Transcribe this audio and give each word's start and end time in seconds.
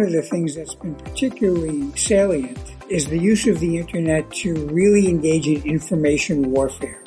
one 0.00 0.06
of 0.06 0.14
the 0.14 0.22
things 0.22 0.54
that's 0.54 0.74
been 0.76 0.94
particularly 0.94 1.94
salient 1.94 2.74
is 2.88 3.06
the 3.08 3.18
use 3.18 3.46
of 3.46 3.60
the 3.60 3.76
internet 3.76 4.30
to 4.30 4.54
really 4.68 5.08
engage 5.08 5.46
in 5.46 5.62
information 5.64 6.52
warfare. 6.52 7.04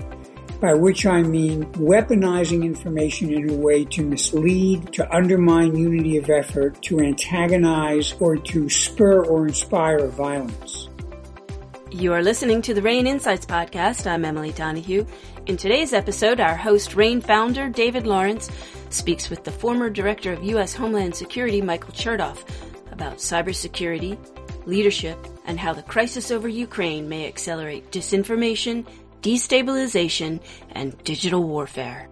By 0.62 0.76
which 0.76 1.08
I 1.08 1.24
mean 1.24 1.66
weaponizing 1.74 2.64
information 2.64 3.34
in 3.34 3.50
a 3.50 3.54
way 3.56 3.84
to 3.86 4.04
mislead, 4.04 4.94
to 4.94 5.12
undermine 5.12 5.76
unity 5.76 6.18
of 6.18 6.30
effort, 6.30 6.84
to 6.84 7.00
antagonize, 7.00 8.14
or 8.20 8.38
to 8.38 8.70
spur 8.70 9.26
or 9.26 9.48
inspire 9.48 10.06
violence. 10.10 10.88
You 11.90 12.14
are 12.14 12.22
listening 12.22 12.62
to 12.62 12.76
the 12.76 12.84
RANE 12.84 13.08
Insights 13.08 13.48
podcast. 13.48 14.06
I'm 14.06 14.24
Emily 14.24 14.52
Donahue. 14.52 15.04
In 15.48 15.58
today's 15.58 15.94
episode, 15.94 16.40
our 16.40 16.56
host, 16.56 16.96
RANE 16.96 17.22
founder 17.22 17.70
David 17.70 18.06
Lawrence, 18.06 18.52
speaks 18.92 19.32
with 19.32 19.44
the 19.44 19.52
former 19.52 19.90
director 19.90 20.32
of 20.32 20.44
U.S. 20.44 20.76
Homeland 20.76 21.16
Security, 21.16 21.60
Michael 21.60 21.94
Chertoff, 21.94 22.46
about 22.94 23.18
cybersecurity, 23.18 24.18
leadership, 24.66 25.18
and 25.46 25.60
how 25.60 25.74
the 25.74 25.82
crisis 25.82 26.32
over 26.32 26.48
Ukraine 26.48 27.10
may 27.10 27.28
accelerate 27.28 27.92
disinformation, 27.92 28.86
destabilization, 29.22 30.40
and 30.72 30.98
digital 31.04 31.44
warfare. 31.44 32.08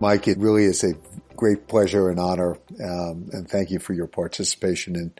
Mike, 0.00 0.26
it 0.26 0.38
really 0.38 0.64
is 0.64 0.82
a 0.82 0.94
great 1.36 1.68
pleasure 1.68 2.10
and 2.10 2.18
honor, 2.18 2.58
um, 2.82 3.28
and 3.32 3.48
thank 3.48 3.70
you 3.70 3.78
for 3.78 3.92
your 3.92 4.06
participation 4.06 4.96
in 4.96 5.12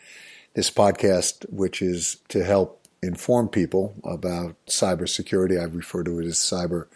this 0.54 0.70
podcast, 0.70 1.44
which 1.52 1.82
is 1.82 2.16
to 2.28 2.42
help 2.42 2.80
inform 3.02 3.48
people 3.48 3.94
about 4.05 4.56
cybersecurity. 4.66 5.60
I 5.60 5.64
refer 5.64 6.02
to 6.05 6.18
it 6.20 6.27
as 6.27 6.36
cyber 6.36 6.86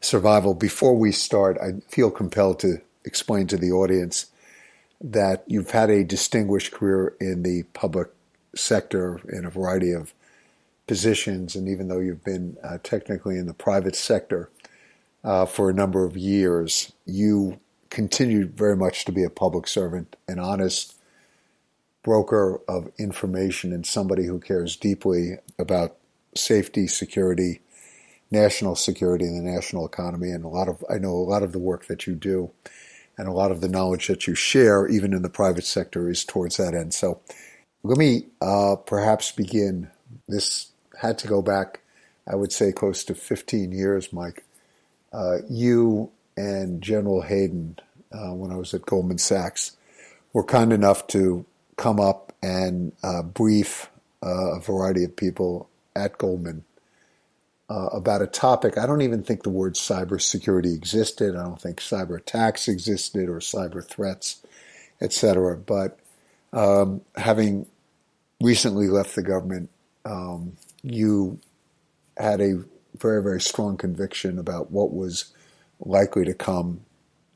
survival. 0.00 0.54
Before 0.54 0.96
we 0.96 1.12
start, 1.12 1.56
I 1.62 1.80
feel 1.88 2.10
compelled 2.10 2.58
to 2.60 2.78
explain 3.04 3.46
to 3.48 3.56
the 3.56 3.70
audience 3.70 4.26
that 5.00 5.44
you've 5.46 5.70
had 5.70 5.90
a 5.90 6.04
distinguished 6.04 6.72
career 6.72 7.14
in 7.20 7.42
the 7.42 7.64
public 7.74 8.08
sector 8.54 9.20
in 9.28 9.44
a 9.44 9.50
variety 9.50 9.92
of 9.92 10.14
positions, 10.86 11.56
and 11.56 11.68
even 11.68 11.88
though 11.88 11.98
you've 11.98 12.24
been 12.24 12.56
uh, 12.62 12.78
technically 12.82 13.38
in 13.38 13.46
the 13.46 13.54
private 13.54 13.96
sector 13.96 14.50
uh, 15.22 15.46
for 15.46 15.70
a 15.70 15.74
number 15.74 16.04
of 16.04 16.16
years, 16.16 16.92
you 17.06 17.58
continue 17.90 18.46
very 18.46 18.76
much 18.76 19.04
to 19.04 19.12
be 19.12 19.24
a 19.24 19.30
public 19.30 19.66
servant, 19.66 20.16
an 20.28 20.38
honest 20.38 20.96
broker 22.02 22.60
of 22.68 22.90
information 22.98 23.72
and 23.72 23.86
somebody 23.86 24.26
who 24.26 24.38
cares 24.38 24.76
deeply 24.76 25.36
about 25.58 25.96
safety, 26.34 26.86
security, 26.86 27.60
national 28.30 28.74
security, 28.74 29.24
and 29.24 29.38
the 29.38 29.50
national 29.50 29.86
economy. 29.86 30.30
And 30.30 30.44
a 30.44 30.48
lot 30.48 30.68
of, 30.68 30.84
I 30.90 30.98
know 30.98 31.12
a 31.12 31.30
lot 31.30 31.42
of 31.42 31.52
the 31.52 31.58
work 31.58 31.86
that 31.86 32.06
you 32.06 32.14
do 32.14 32.50
and 33.16 33.28
a 33.28 33.32
lot 33.32 33.50
of 33.50 33.60
the 33.60 33.68
knowledge 33.68 34.08
that 34.08 34.26
you 34.26 34.34
share, 34.34 34.88
even 34.88 35.12
in 35.12 35.22
the 35.22 35.30
private 35.30 35.64
sector, 35.64 36.10
is 36.10 36.24
towards 36.24 36.56
that 36.56 36.74
end. 36.74 36.94
So 36.94 37.20
let 37.82 37.98
me 37.98 38.26
uh, 38.40 38.76
perhaps 38.76 39.32
begin. 39.32 39.90
This 40.28 40.68
had 41.00 41.18
to 41.18 41.28
go 41.28 41.42
back, 41.42 41.80
I 42.28 42.36
would 42.36 42.52
say, 42.52 42.72
close 42.72 43.04
to 43.04 43.14
15 43.14 43.72
years, 43.72 44.12
Mike. 44.12 44.44
Uh, 45.12 45.38
you 45.48 46.10
and 46.36 46.82
General 46.82 47.22
Hayden, 47.22 47.78
uh, 48.12 48.32
when 48.34 48.50
I 48.50 48.56
was 48.56 48.74
at 48.74 48.86
Goldman 48.86 49.18
Sachs, 49.18 49.76
were 50.32 50.44
kind 50.44 50.72
enough 50.72 51.06
to 51.08 51.44
come 51.76 52.00
up 52.00 52.32
and 52.42 52.92
uh, 53.02 53.22
brief 53.22 53.90
uh, 54.22 54.56
a 54.56 54.60
variety 54.60 55.04
of 55.04 55.14
people 55.16 55.68
at 55.94 56.18
Goldman 56.18 56.64
uh, 57.70 57.88
about 57.92 58.22
a 58.22 58.26
topic. 58.26 58.78
I 58.78 58.86
don't 58.86 59.02
even 59.02 59.22
think 59.22 59.42
the 59.42 59.50
word 59.50 59.74
cybersecurity 59.74 60.74
existed. 60.74 61.34
I 61.34 61.42
don't 61.42 61.60
think 61.60 61.80
cyber 61.80 62.18
attacks 62.18 62.68
existed 62.68 63.28
or 63.28 63.38
cyber 63.38 63.84
threats, 63.84 64.42
etc. 65.00 65.56
But 65.56 65.98
um, 66.52 67.00
having 67.16 67.66
recently 68.40 68.88
left 68.88 69.14
the 69.14 69.22
government, 69.22 69.70
um, 70.04 70.56
you 70.82 71.38
had 72.16 72.40
a 72.40 72.62
very, 72.98 73.22
very 73.22 73.40
strong 73.40 73.76
conviction 73.76 74.38
about 74.38 74.70
what 74.70 74.92
was 74.92 75.32
likely 75.80 76.24
to 76.24 76.34
come, 76.34 76.80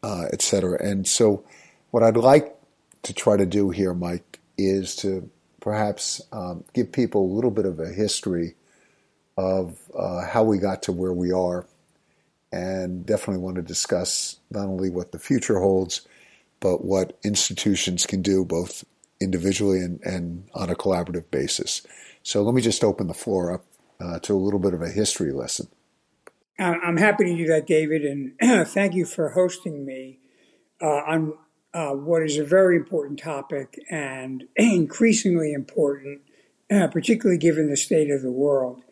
uh, 0.02 0.26
etc. 0.32 0.78
And 0.82 1.06
so, 1.06 1.44
what 1.90 2.02
I'd 2.02 2.16
like 2.16 2.54
to 3.02 3.12
try 3.12 3.36
to 3.36 3.46
do 3.46 3.70
here, 3.70 3.94
Mike, 3.94 4.38
is 4.56 4.94
to 4.96 5.30
perhaps 5.60 6.20
um, 6.32 6.64
give 6.74 6.92
people 6.92 7.24
a 7.24 7.34
little 7.34 7.50
bit 7.50 7.64
of 7.64 7.80
a 7.80 7.88
history 7.88 8.54
of 9.38 9.78
uh, 9.96 10.26
how 10.26 10.42
we 10.42 10.58
got 10.58 10.82
to 10.82 10.92
where 10.92 11.12
we 11.12 11.30
are, 11.30 11.64
and 12.52 13.06
definitely 13.06 13.40
want 13.40 13.54
to 13.54 13.62
discuss 13.62 14.40
not 14.50 14.66
only 14.66 14.90
what 14.90 15.12
the 15.12 15.18
future 15.18 15.60
holds, 15.60 16.06
but 16.58 16.84
what 16.84 17.16
institutions 17.24 18.04
can 18.04 18.20
do 18.20 18.44
both 18.44 18.84
individually 19.20 19.78
and, 19.78 20.00
and 20.02 20.48
on 20.54 20.70
a 20.70 20.74
collaborative 20.74 21.30
basis. 21.30 21.86
So 22.24 22.42
let 22.42 22.52
me 22.52 22.60
just 22.60 22.82
open 22.82 23.06
the 23.06 23.14
floor 23.14 23.52
up 23.52 23.64
uh, 24.00 24.18
to 24.20 24.34
a 24.34 24.36
little 24.36 24.58
bit 24.58 24.74
of 24.74 24.82
a 24.82 24.88
history 24.88 25.30
lesson. 25.30 25.68
I'm 26.58 26.96
happy 26.96 27.24
to 27.26 27.36
do 27.36 27.46
that, 27.46 27.68
David, 27.68 28.02
and 28.04 28.32
thank 28.68 28.94
you 28.94 29.06
for 29.06 29.30
hosting 29.30 29.86
me 29.86 30.18
uh, 30.82 30.86
on 30.86 31.34
uh, 31.72 31.90
what 31.90 32.24
is 32.24 32.36
a 32.36 32.44
very 32.44 32.74
important 32.74 33.20
topic 33.20 33.78
and 33.88 34.48
increasingly 34.56 35.52
important, 35.52 36.22
uh, 36.68 36.88
particularly 36.88 37.38
given 37.38 37.70
the 37.70 37.76
state 37.76 38.10
of 38.10 38.22
the 38.22 38.32
world. 38.32 38.82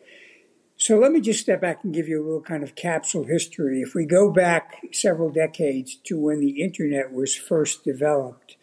So 0.79 0.99
let 0.99 1.11
me 1.11 1.21
just 1.21 1.39
step 1.39 1.61
back 1.61 1.83
and 1.83 1.91
give 1.91 2.07
you 2.07 2.21
a 2.21 2.23
little 2.23 2.41
kind 2.41 2.61
of 2.61 2.75
capsule 2.75 3.23
history. 3.23 3.81
If 3.81 3.95
we 3.95 4.05
go 4.05 4.31
back 4.31 4.79
several 4.93 5.31
decades 5.31 5.95
to 6.03 6.19
when 6.19 6.39
the 6.39 6.61
internet 6.61 7.11
was 7.11 7.35
first 7.35 7.83
developed, 7.83 8.57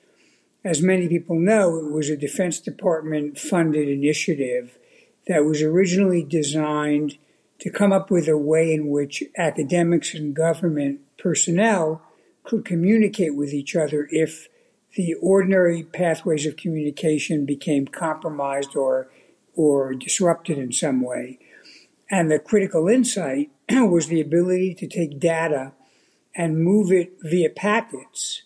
as 0.64 0.80
many 0.80 1.08
people 1.08 1.36
know, 1.36 1.76
it 1.76 1.92
was 1.92 2.08
a 2.08 2.16
Defense 2.16 2.60
Department 2.60 3.36
funded 3.36 3.88
initiative 3.88 4.78
that 5.26 5.44
was 5.44 5.60
originally 5.60 6.22
designed 6.22 7.18
to 7.58 7.68
come 7.68 7.92
up 7.92 8.12
with 8.12 8.28
a 8.28 8.38
way 8.38 8.72
in 8.72 8.90
which 8.90 9.24
academics 9.36 10.14
and 10.14 10.36
government 10.36 11.00
personnel 11.18 12.00
could 12.44 12.64
communicate 12.64 13.34
with 13.34 13.52
each 13.52 13.74
other 13.74 14.06
if 14.12 14.48
the 14.94 15.14
ordinary 15.14 15.82
pathways 15.82 16.46
of 16.46 16.56
communication 16.56 17.44
became 17.44 17.88
compromised 17.88 18.76
or 18.76 19.08
or 19.56 19.94
disrupted 19.94 20.58
in 20.58 20.72
some 20.72 21.00
way. 21.00 21.38
And 22.10 22.30
the 22.30 22.38
critical 22.38 22.88
insight 22.88 23.50
was 23.70 24.08
the 24.08 24.20
ability 24.20 24.74
to 24.74 24.86
take 24.86 25.18
data 25.18 25.72
and 26.34 26.62
move 26.62 26.92
it 26.92 27.12
via 27.22 27.50
packets 27.50 28.42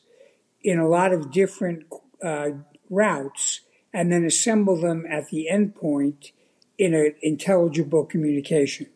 in 0.63 0.79
a 0.79 0.89
lot 0.89 1.13
of 1.13 1.31
different 1.31 1.85
uh, 2.23 2.51
routes 2.91 3.61
and 3.93 4.13
then 4.13 4.25
assemble 4.25 4.81
them 4.81 5.05
at 5.11 5.29
the 5.29 5.49
endpoint 5.51 6.33
in 6.77 6.95
an 6.95 7.15
intelligible 7.23 8.05
communication. 8.05 8.87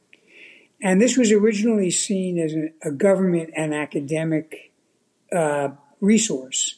And 0.80 1.00
this 1.00 1.16
was 1.16 1.32
originally 1.32 1.90
seen 1.90 2.38
as 2.38 2.54
a 2.82 2.90
government 2.90 3.50
and 3.56 3.74
academic 3.74 4.72
uh, 5.32 5.70
resource. 6.00 6.76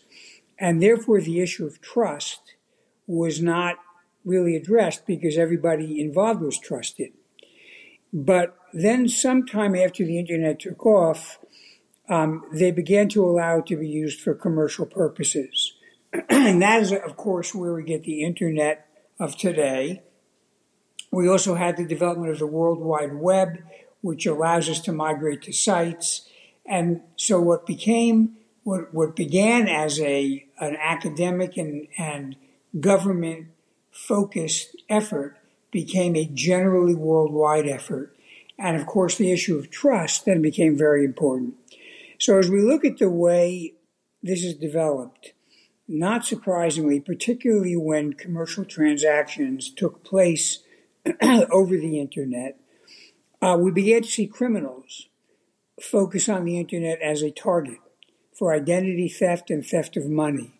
And 0.59 0.83
therefore, 0.83 1.21
the 1.21 1.41
issue 1.41 1.67
of 1.67 1.81
trust 1.81 2.55
was 3.07 3.43
not 3.43 3.77
really 4.25 4.57
addressed 4.57 5.07
because 5.07 5.37
everybody 5.37 6.01
involved 6.01 6.43
was 6.43 6.59
trusted. 6.59 7.13
But 8.15 8.57
then, 8.73 9.09
sometime 9.09 9.75
after 9.75 10.05
the 10.05 10.21
internet 10.21 10.61
took 10.61 10.87
off, 10.87 11.41
um, 12.09 12.45
they 12.53 12.71
began 12.71 13.09
to 13.09 13.25
allow 13.25 13.59
it 13.59 13.67
to 13.67 13.77
be 13.77 13.89
used 13.89 14.21
for 14.21 14.35
commercial 14.35 14.87
purposes. 14.87 15.73
and 16.29 16.63
that 16.63 16.81
is, 16.81 16.93
of 16.93 17.17
course, 17.17 17.53
where 17.53 17.75
we 17.75 17.83
get 17.83 18.05
the 18.05 18.23
internet 18.23 18.87
of 19.19 19.37
today. 19.37 20.03
We 21.11 21.29
also 21.29 21.57
had 21.57 21.77
the 21.77 21.85
development 21.85 22.31
of 22.31 22.39
the 22.39 22.47
World 22.47 22.79
Wide 22.79 23.15
Web, 23.15 23.65
which 24.01 24.27
allows 24.27 24.69
us 24.69 24.81
to 24.83 24.93
migrate 24.93 25.43
to 25.43 25.53
sites. 25.53 26.29
And 26.65 27.01
so, 27.17 27.41
what 27.41 27.67
became 27.67 28.37
what, 28.63 28.95
what 28.95 29.17
began 29.17 29.69
as 29.69 30.01
a 30.01 30.47
an 30.61 30.77
academic 30.81 31.57
and, 31.57 31.89
and 31.99 32.37
government 32.79 33.49
focused 33.91 34.77
effort 34.89 35.37
became 35.75 36.15
a 36.15 36.25
generally 36.33 36.95
worldwide 36.95 37.67
effort. 37.67 38.17
And 38.59 38.77
of 38.77 38.87
course, 38.87 39.17
the 39.17 39.33
issue 39.33 39.59
of 39.59 39.71
trust 39.71 40.25
then 40.25 40.41
became 40.41 40.79
very 40.79 41.05
important. 41.05 41.55
So 42.19 42.39
as 42.39 42.49
we 42.49 42.63
look 42.63 42.85
at 42.85 42.99
the 42.99 43.11
way 43.11 43.75
this 44.23 44.45
is 44.45 44.55
developed, 44.55 45.33
not 45.89 46.25
surprisingly, 46.25 47.01
particularly 47.01 47.77
when 47.77 48.15
commercial 48.15 48.65
transactions 48.65 49.69
took 49.69 50.05
place 50.05 50.61
over 51.51 51.77
the 51.77 52.01
internet, 52.01 52.59
uh, 53.43 53.59
we 53.61 53.73
began 53.73 54.03
to 54.03 54.09
see 54.09 54.27
criminals 54.29 55.09
focus 55.83 56.29
on 56.29 56.45
the 56.45 56.59
internet 56.59 57.03
as 57.03 57.21
a 57.21 57.33
target 57.33 57.79
for 58.33 58.55
identity 58.55 59.09
theft 59.09 59.51
and 59.51 59.67
theft 59.67 59.97
of 59.97 60.09
money. 60.09 60.54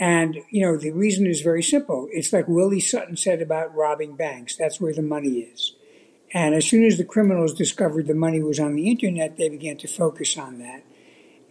And, 0.00 0.38
you 0.48 0.64
know, 0.64 0.78
the 0.78 0.92
reason 0.92 1.26
is 1.26 1.42
very 1.42 1.62
simple. 1.62 2.08
It's 2.10 2.32
like 2.32 2.48
Willie 2.48 2.80
Sutton 2.80 3.18
said 3.18 3.42
about 3.42 3.74
robbing 3.74 4.16
banks. 4.16 4.56
That's 4.56 4.80
where 4.80 4.94
the 4.94 5.02
money 5.02 5.40
is. 5.40 5.74
And 6.32 6.54
as 6.54 6.66
soon 6.66 6.84
as 6.84 6.96
the 6.96 7.04
criminals 7.04 7.52
discovered 7.52 8.06
the 8.06 8.14
money 8.14 8.40
was 8.42 8.58
on 8.58 8.74
the 8.74 8.88
internet, 8.88 9.36
they 9.36 9.50
began 9.50 9.76
to 9.76 9.88
focus 9.88 10.38
on 10.38 10.58
that. 10.58 10.84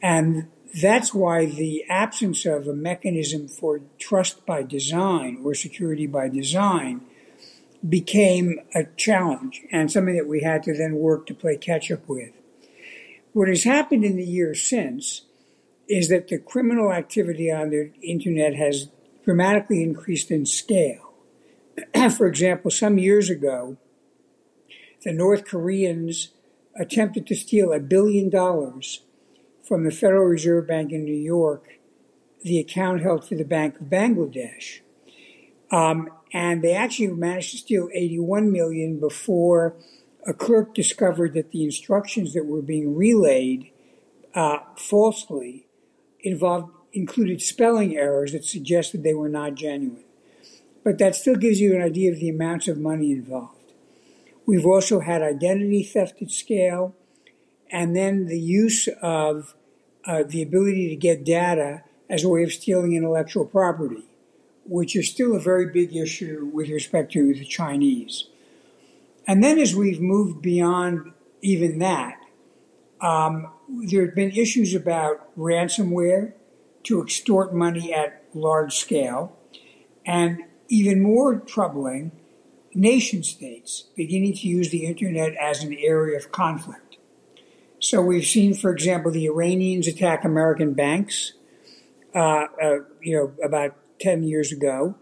And 0.01 0.47
that's 0.81 1.13
why 1.13 1.45
the 1.45 1.83
absence 1.89 2.43
of 2.45 2.67
a 2.67 2.73
mechanism 2.73 3.47
for 3.47 3.81
trust 3.99 4.45
by 4.47 4.63
design 4.63 5.41
or 5.43 5.53
security 5.53 6.07
by 6.07 6.27
design 6.27 7.01
became 7.87 8.59
a 8.73 8.85
challenge 8.97 9.61
and 9.71 9.91
something 9.91 10.15
that 10.15 10.27
we 10.27 10.41
had 10.41 10.63
to 10.63 10.75
then 10.75 10.95
work 10.95 11.27
to 11.27 11.35
play 11.35 11.55
catch 11.55 11.91
up 11.91 12.07
with. 12.07 12.31
What 13.33 13.47
has 13.47 13.63
happened 13.63 14.03
in 14.03 14.15
the 14.15 14.25
years 14.25 14.63
since 14.63 15.21
is 15.89 16.07
that 16.09 16.27
the 16.27 16.37
criminal 16.37 16.93
activity 16.93 17.51
on 17.51 17.71
the 17.71 17.91
internet 18.01 18.55
has 18.55 18.89
dramatically 19.25 19.81
increased 19.81 20.29
in 20.29 20.45
scale. 20.45 21.13
For 22.17 22.27
example, 22.27 22.69
some 22.69 22.99
years 22.99 23.29
ago, 23.29 23.77
the 25.03 25.11
North 25.11 25.45
Koreans 25.45 26.29
attempted 26.75 27.25
to 27.27 27.35
steal 27.35 27.73
a 27.73 27.79
billion 27.79 28.29
dollars 28.29 29.01
from 29.67 29.83
the 29.83 29.91
Federal 29.91 30.25
Reserve 30.25 30.67
Bank 30.67 30.91
in 30.91 31.03
New 31.03 31.13
York, 31.13 31.79
the 32.41 32.59
account 32.59 33.01
held 33.01 33.27
for 33.27 33.35
the 33.35 33.43
Bank 33.43 33.79
of 33.79 33.87
Bangladesh. 33.87 34.79
Um, 35.71 36.09
and 36.33 36.63
they 36.63 36.73
actually 36.73 37.07
managed 37.07 37.51
to 37.51 37.57
steal 37.57 37.89
81 37.93 38.51
million 38.51 38.99
before 38.99 39.75
a 40.25 40.33
clerk 40.33 40.73
discovered 40.73 41.33
that 41.33 41.51
the 41.51 41.63
instructions 41.63 42.33
that 42.33 42.45
were 42.45 42.61
being 42.61 42.95
relayed 42.95 43.71
uh, 44.35 44.59
falsely 44.75 45.65
involved 46.21 46.73
included 46.91 47.41
spelling 47.41 47.95
errors 47.95 48.31
that 48.31 48.43
suggested 48.43 49.03
they 49.03 49.13
were 49.13 49.29
not 49.29 49.55
genuine. 49.55 50.03
But 50.83 50.97
that 50.97 51.15
still 51.15 51.35
gives 51.35 51.59
you 51.59 51.75
an 51.75 51.81
idea 51.81 52.11
of 52.11 52.19
the 52.19 52.29
amounts 52.29 52.67
of 52.67 52.77
money 52.77 53.11
involved. 53.11 53.73
We've 54.45 54.65
also 54.65 55.01
had 55.01 55.21
identity 55.21 55.83
theft 55.83 56.21
at 56.21 56.31
scale, 56.31 56.95
and 57.69 57.95
then 57.95 58.25
the 58.25 58.39
use 58.39 58.87
of 59.01 59.53
uh, 60.05 60.23
the 60.23 60.41
ability 60.41 60.89
to 60.89 60.95
get 60.95 61.23
data 61.23 61.83
as 62.09 62.23
a 62.23 62.29
way 62.29 62.43
of 62.43 62.51
stealing 62.51 62.93
intellectual 62.93 63.45
property, 63.45 64.05
which 64.65 64.95
is 64.95 65.09
still 65.09 65.35
a 65.35 65.39
very 65.39 65.67
big 65.67 65.95
issue 65.95 66.49
with 66.51 66.69
respect 66.69 67.11
to 67.11 67.33
the 67.33 67.45
Chinese. 67.45 68.29
And 69.27 69.43
then 69.43 69.59
as 69.59 69.75
we've 69.75 70.01
moved 70.01 70.41
beyond 70.41 71.13
even 71.43 71.77
that, 71.79 72.19
um, 73.01 73.51
there 73.69 74.05
have 74.05 74.15
been 74.15 74.31
issues 74.31 74.73
about 74.73 75.35
ransomware 75.37 76.33
to 76.83 77.01
extort 77.01 77.53
money 77.53 77.93
at 77.93 78.23
large 78.33 78.75
scale, 78.75 79.37
and 80.05 80.43
even 80.67 81.01
more 81.01 81.39
troubling, 81.39 82.11
nation 82.73 83.23
states 83.23 83.85
beginning 83.95 84.33
to 84.33 84.47
use 84.47 84.69
the 84.69 84.85
internet 84.85 85.33
as 85.35 85.63
an 85.63 85.73
area 85.73 86.17
of 86.17 86.31
conflict. 86.31 86.97
So 87.79 88.01
we've 88.01 88.25
seen, 88.25 88.53
for 88.53 88.71
example, 88.71 89.11
the 89.11 89.25
Iranians 89.25 89.87
attack 89.87 90.25
American 90.25 90.73
banks, 90.73 91.33
uh, 92.13 92.45
uh, 92.61 92.75
you 93.01 93.15
know, 93.15 93.33
about 93.43 93.75
10 93.99 94.23
years 94.23 94.51
ago 94.51 94.95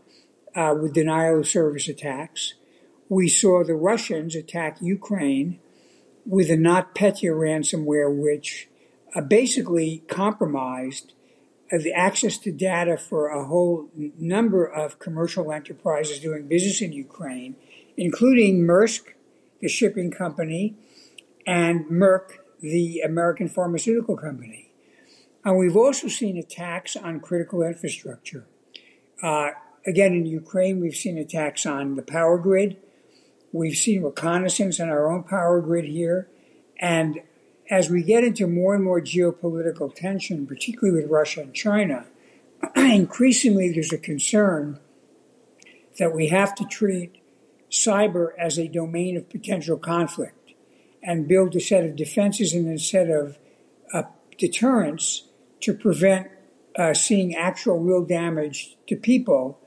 uh, 0.55 0.75
with 0.79 0.93
denial 0.93 1.39
of 1.39 1.47
service 1.47 1.87
attacks. 1.87 2.53
We 3.09 3.29
saw 3.29 3.63
the 3.63 3.75
Russians 3.75 4.35
attack 4.35 4.77
Ukraine 4.81 5.59
with 6.27 6.49
the 6.49 6.57
NotPetya 6.57 7.31
ransomware, 7.31 8.13
which 8.13 8.67
uh, 9.15 9.21
basically 9.21 10.03
compromised 10.07 11.13
uh, 11.71 11.77
the 11.77 11.93
access 11.93 12.37
to 12.39 12.51
data 12.51 12.97
for 12.97 13.29
a 13.29 13.45
whole 13.45 13.89
number 14.19 14.65
of 14.65 14.99
commercial 14.99 15.51
enterprises 15.51 16.19
doing 16.19 16.47
business 16.47 16.81
in 16.81 16.91
Ukraine, 16.91 17.55
including 17.95 18.67
Maersk, 18.67 19.13
the 19.61 19.69
shipping 19.69 20.11
company, 20.11 20.75
and 21.45 21.85
Merck, 21.85 22.39
the 22.59 22.99
American 22.99 23.47
pharmaceutical 23.47 24.17
company. 24.17 24.69
And 25.45 25.57
we've 25.57 25.77
also 25.77 26.09
seen 26.09 26.37
attacks 26.37 26.97
on 26.97 27.21
critical 27.21 27.63
infrastructure. 27.63 28.45
Uh, 29.23 29.51
again, 29.85 30.13
in 30.13 30.25
Ukraine, 30.25 30.81
we've 30.81 30.95
seen 30.95 31.17
attacks 31.17 31.65
on 31.65 31.95
the 31.95 32.01
power 32.01 32.37
grid, 32.37 32.77
We've 33.51 33.75
seen 33.75 34.03
reconnaissance 34.03 34.79
on 34.79 34.89
our 34.89 35.11
own 35.11 35.23
power 35.23 35.61
grid 35.61 35.85
here. 35.85 36.27
And 36.79 37.21
as 37.69 37.89
we 37.89 38.03
get 38.03 38.23
into 38.23 38.47
more 38.47 38.75
and 38.75 38.83
more 38.83 39.01
geopolitical 39.01 39.93
tension, 39.93 40.45
particularly 40.45 41.01
with 41.01 41.09
Russia 41.09 41.41
and 41.41 41.53
China, 41.53 42.05
increasingly 42.75 43.71
there's 43.71 43.93
a 43.93 43.97
concern 43.97 44.79
that 45.97 46.13
we 46.13 46.27
have 46.27 46.55
to 46.55 46.65
treat 46.65 47.21
cyber 47.69 48.29
as 48.37 48.57
a 48.57 48.67
domain 48.67 49.17
of 49.17 49.29
potential 49.29 49.77
conflict 49.77 50.53
and 51.03 51.27
build 51.27 51.55
a 51.55 51.59
set 51.59 51.83
of 51.85 51.95
defenses 51.95 52.53
and 52.53 52.67
a 52.67 52.79
set 52.79 53.09
of 53.09 53.37
uh, 53.93 54.03
deterrents 54.37 55.23
to 55.61 55.73
prevent 55.73 56.29
uh, 56.77 56.93
seeing 56.93 57.35
actual 57.35 57.79
real 57.79 58.05
damage 58.05 58.77
to 58.87 58.95
people 58.95 59.59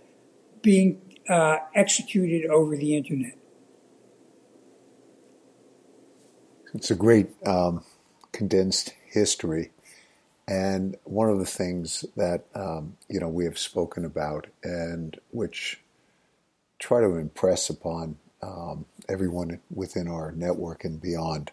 being 0.62 1.00
uh, 1.29 1.59
executed 1.75 2.49
over 2.50 2.77
the 2.77 2.97
internet. 2.97 3.40
It's 6.75 6.90
a 6.90 6.94
great 6.96 7.31
um, 7.46 7.82
condensed 8.32 8.94
history. 9.06 9.70
And 10.46 10.96
one 11.05 11.28
of 11.28 11.38
the 11.38 11.46
things 11.46 12.05
that 12.17 12.44
um, 12.55 12.96
you 13.08 13.20
know 13.20 13.28
we 13.28 13.44
have 13.44 13.58
spoken 13.58 14.05
about, 14.05 14.49
and 14.64 15.19
which 15.31 15.81
try 16.78 17.00
to 17.00 17.17
impress 17.17 17.70
upon 17.70 18.17
um, 18.43 18.84
everyone 19.08 19.61
within 19.72 20.08
our 20.08 20.32
network 20.32 20.84
and 20.84 21.00
beyond, 21.00 21.52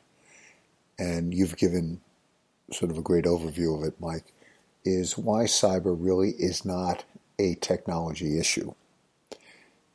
and 0.97 1.33
you've 1.33 1.57
given 1.57 2.01
sort 2.71 2.91
of 2.91 2.97
a 2.97 3.03
great 3.03 3.25
overview 3.25 3.77
of 3.77 3.87
it, 3.87 3.99
Mike, 3.99 4.33
is 4.83 5.17
why 5.17 5.43
cyber 5.43 5.95
really 5.97 6.31
is 6.31 6.65
not 6.65 7.03
a 7.39 7.55
technology 7.55 8.39
issue. 8.39 8.73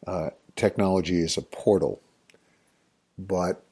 Uh, 0.07 0.31
technology 0.55 1.21
is 1.21 1.37
a 1.37 1.43
portal, 1.43 2.01
but 3.19 3.65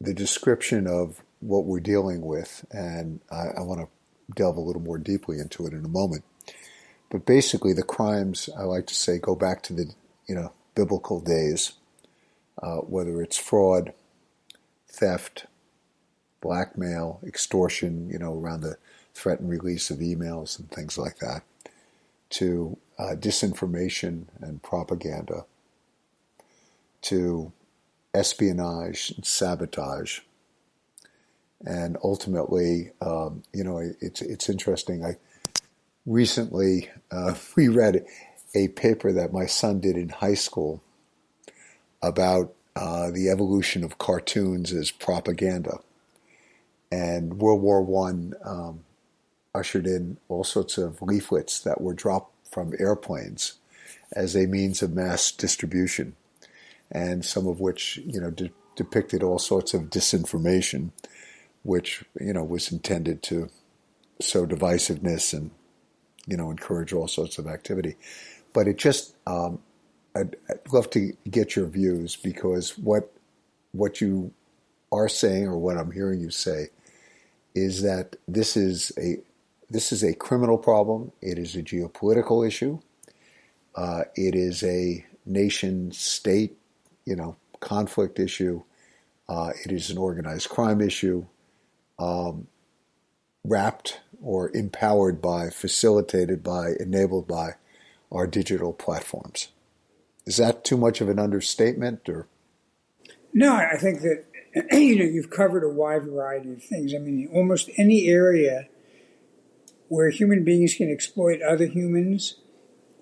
the 0.00 0.14
description 0.14 0.86
of 0.86 1.22
what 1.40 1.64
we're 1.64 1.80
dealing 1.80 2.22
with, 2.22 2.64
and 2.70 3.20
I, 3.30 3.48
I 3.58 3.60
want 3.62 3.80
to 3.80 3.88
delve 4.34 4.56
a 4.56 4.60
little 4.60 4.82
more 4.82 4.98
deeply 4.98 5.38
into 5.38 5.66
it 5.66 5.72
in 5.72 5.84
a 5.84 5.88
moment. 5.88 6.24
But 7.10 7.26
basically, 7.26 7.72
the 7.72 7.82
crimes 7.82 8.48
I 8.56 8.62
like 8.62 8.86
to 8.86 8.94
say 8.94 9.18
go 9.18 9.34
back 9.34 9.62
to 9.64 9.72
the 9.72 9.92
you 10.26 10.34
know 10.34 10.52
biblical 10.74 11.20
days, 11.20 11.72
uh, 12.62 12.76
whether 12.76 13.22
it's 13.22 13.38
fraud, 13.38 13.92
theft, 14.88 15.46
blackmail, 16.40 17.20
extortion, 17.26 18.08
you 18.10 18.18
know, 18.18 18.38
around 18.38 18.60
the 18.60 18.76
threat 19.14 19.40
and 19.40 19.50
release 19.50 19.90
of 19.90 19.98
emails 19.98 20.58
and 20.58 20.70
things 20.70 20.96
like 20.96 21.18
that, 21.18 21.42
to 22.30 22.76
uh, 22.98 23.14
disinformation 23.16 24.26
and 24.40 24.62
propaganda, 24.62 25.44
to 27.02 27.52
espionage 28.14 29.12
and 29.16 29.24
sabotage. 29.24 30.20
And 31.64 31.96
ultimately, 32.04 32.92
um, 33.00 33.42
you 33.52 33.64
know, 33.64 33.78
it's 34.00 34.22
it's 34.22 34.48
interesting. 34.48 35.04
I 35.04 35.16
recently 36.06 36.90
uh, 37.10 37.34
reread 37.56 38.04
a 38.54 38.68
paper 38.68 39.12
that 39.12 39.32
my 39.32 39.46
son 39.46 39.80
did 39.80 39.96
in 39.96 40.08
high 40.08 40.34
school 40.34 40.82
about 42.02 42.54
uh, 42.76 43.10
the 43.10 43.28
evolution 43.28 43.82
of 43.82 43.98
cartoons 43.98 44.72
as 44.72 44.92
propaganda, 44.92 45.80
and 46.92 47.40
World 47.40 47.60
War 47.60 47.82
One 47.82 48.34
um, 48.44 48.84
ushered 49.52 49.86
in 49.86 50.18
all 50.28 50.44
sorts 50.44 50.78
of 50.78 51.02
leaflets 51.02 51.58
that 51.60 51.80
were 51.80 51.94
dropped 51.94 52.32
from 52.48 52.72
airplanes 52.78 53.54
as 54.12 54.36
a 54.36 54.46
means 54.46 54.80
of 54.80 54.92
mass 54.92 55.32
distribution 55.32 56.14
and 56.90 57.24
some 57.24 57.46
of 57.46 57.60
which 57.60 57.98
you 58.06 58.20
know 58.20 58.30
de- 58.30 58.52
depicted 58.76 59.22
all 59.22 59.38
sorts 59.38 59.74
of 59.74 59.84
disinformation, 59.84 60.92
which 61.62 62.04
you 62.20 62.32
know 62.32 62.44
was 62.44 62.72
intended 62.72 63.22
to 63.24 63.50
sow 64.20 64.46
divisiveness 64.46 65.32
and 65.32 65.50
you 66.26 66.36
know 66.36 66.50
encourage 66.50 66.92
all 66.92 67.08
sorts 67.08 67.38
of 67.38 67.46
activity. 67.46 67.96
But 68.52 68.68
it 68.68 68.78
just 68.78 69.16
um, 69.26 69.60
I'd, 70.16 70.36
I'd 70.50 70.72
love 70.72 70.90
to 70.90 71.14
get 71.30 71.56
your 71.56 71.66
views 71.66 72.16
because 72.16 72.78
what 72.78 73.12
what 73.72 74.00
you 74.00 74.32
are 74.92 75.08
saying 75.08 75.46
or 75.46 75.58
what 75.58 75.76
I'm 75.78 75.92
hearing 75.92 76.20
you 76.20 76.30
say 76.30 76.68
is 77.54 77.82
that 77.82 78.16
this 78.28 78.56
is 78.56 78.92
a 78.98 79.18
this 79.70 79.92
is 79.92 80.04
a 80.04 80.14
criminal 80.14 80.58
problem. 80.58 81.12
It 81.22 81.38
is 81.38 81.56
a 81.56 81.62
geopolitical 81.62 82.46
issue. 82.46 82.80
Uh, 83.76 84.04
it 84.16 84.34
is 84.34 84.64
a 84.64 85.06
nation 85.26 85.92
state 85.92 86.57
you 87.08 87.16
know, 87.16 87.36
conflict 87.60 88.20
issue. 88.20 88.62
Uh, 89.28 89.50
it 89.64 89.72
is 89.72 89.90
an 89.90 89.98
organized 89.98 90.48
crime 90.48 90.80
issue, 90.80 91.24
um, 91.98 92.46
wrapped 93.44 94.00
or 94.22 94.54
empowered 94.54 95.22
by, 95.22 95.48
facilitated 95.48 96.42
by, 96.42 96.72
enabled 96.78 97.26
by 97.26 97.52
our 98.12 98.26
digital 98.26 98.72
platforms. 98.72 99.48
Is 100.26 100.36
that 100.36 100.64
too 100.64 100.76
much 100.76 101.00
of 101.00 101.08
an 101.08 101.18
understatement, 101.18 102.08
or? 102.08 102.26
No, 103.32 103.54
I 103.54 103.76
think 103.78 104.02
that 104.02 104.24
you 104.72 104.98
know 104.98 105.04
you've 105.04 105.30
covered 105.30 105.64
a 105.64 105.68
wide 105.68 106.04
variety 106.04 106.52
of 106.52 106.62
things. 106.62 106.94
I 106.94 106.98
mean, 106.98 107.30
almost 107.32 107.70
any 107.78 108.08
area 108.08 108.68
where 109.88 110.10
human 110.10 110.44
beings 110.44 110.74
can 110.74 110.90
exploit 110.90 111.40
other 111.40 111.66
humans 111.66 112.36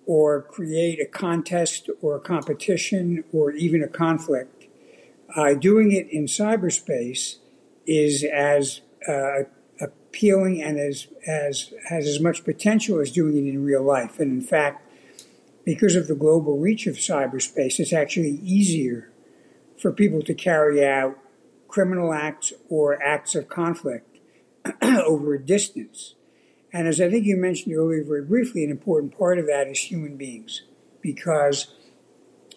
or 0.07 0.43
create 0.43 1.01
a 1.01 1.07
contest 1.07 1.91
or 2.01 2.17
a 2.17 2.21
competition 2.21 3.25
or 3.33 3.51
even 3.51 3.83
a 3.83 3.89
conflict. 3.89 4.67
Uh, 5.35 5.55
doing 5.55 5.93
it 5.93 6.09
in 6.11 6.27
cyberspace 6.27 7.37
is 7.87 8.25
as 8.25 8.81
uh, 9.09 9.41
appealing 9.81 10.63
and 10.63 10.79
as, 10.79 11.09
as 11.27 11.75
has 11.89 12.07
as 12.07 12.21
much 12.21 12.45
potential 12.45 13.01
as 13.01 13.11
doing 13.11 13.37
it 13.37 13.51
in 13.51 13.65
real 13.65 13.83
life. 13.83 14.19
And 14.21 14.41
in 14.41 14.47
fact, 14.47 14.83
because 15.65 15.97
of 15.97 16.07
the 16.07 16.15
global 16.15 16.59
reach 16.59 16.87
of 16.87 16.95
cyberspace, 16.95 17.81
it's 17.81 17.93
actually 17.93 18.39
easier 18.43 19.11
for 19.77 19.93
people 19.93 20.23
to 20.23 20.33
carry 20.33 20.87
out 20.87 21.19
criminal 21.69 22.15
acts 22.15 22.53
or 22.69 23.03
acts 23.03 23.35
of 23.35 23.49
conflict 23.49 24.19
over 24.83 25.35
a 25.35 25.43
distance. 25.45 26.15
And 26.77 26.87
as 26.87 27.01
I 27.01 27.09
think 27.09 27.25
you 27.25 27.39
mentioned 27.39 27.75
earlier 27.75 28.05
very 28.05 28.23
briefly, 28.23 28.63
an 28.63 28.71
important 28.71 29.17
part 29.17 29.39
of 29.39 29.47
that 29.47 29.67
is 29.67 29.79
human 29.79 30.19
beings, 30.19 30.61
because 31.01 31.69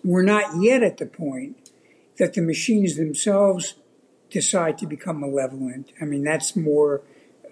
we're 0.04 0.24
not 0.24 0.62
yet 0.62 0.84
at 0.84 0.98
the 0.98 1.06
point 1.06 1.72
that 2.18 2.34
the 2.34 2.42
machines 2.42 2.98
themselves 2.98 3.76
decide 4.30 4.78
to 4.80 4.86
become 4.86 5.22
malevolent. 5.22 5.94
I 6.02 6.04
mean, 6.04 6.26
that's 6.26 6.54
more, 6.54 7.02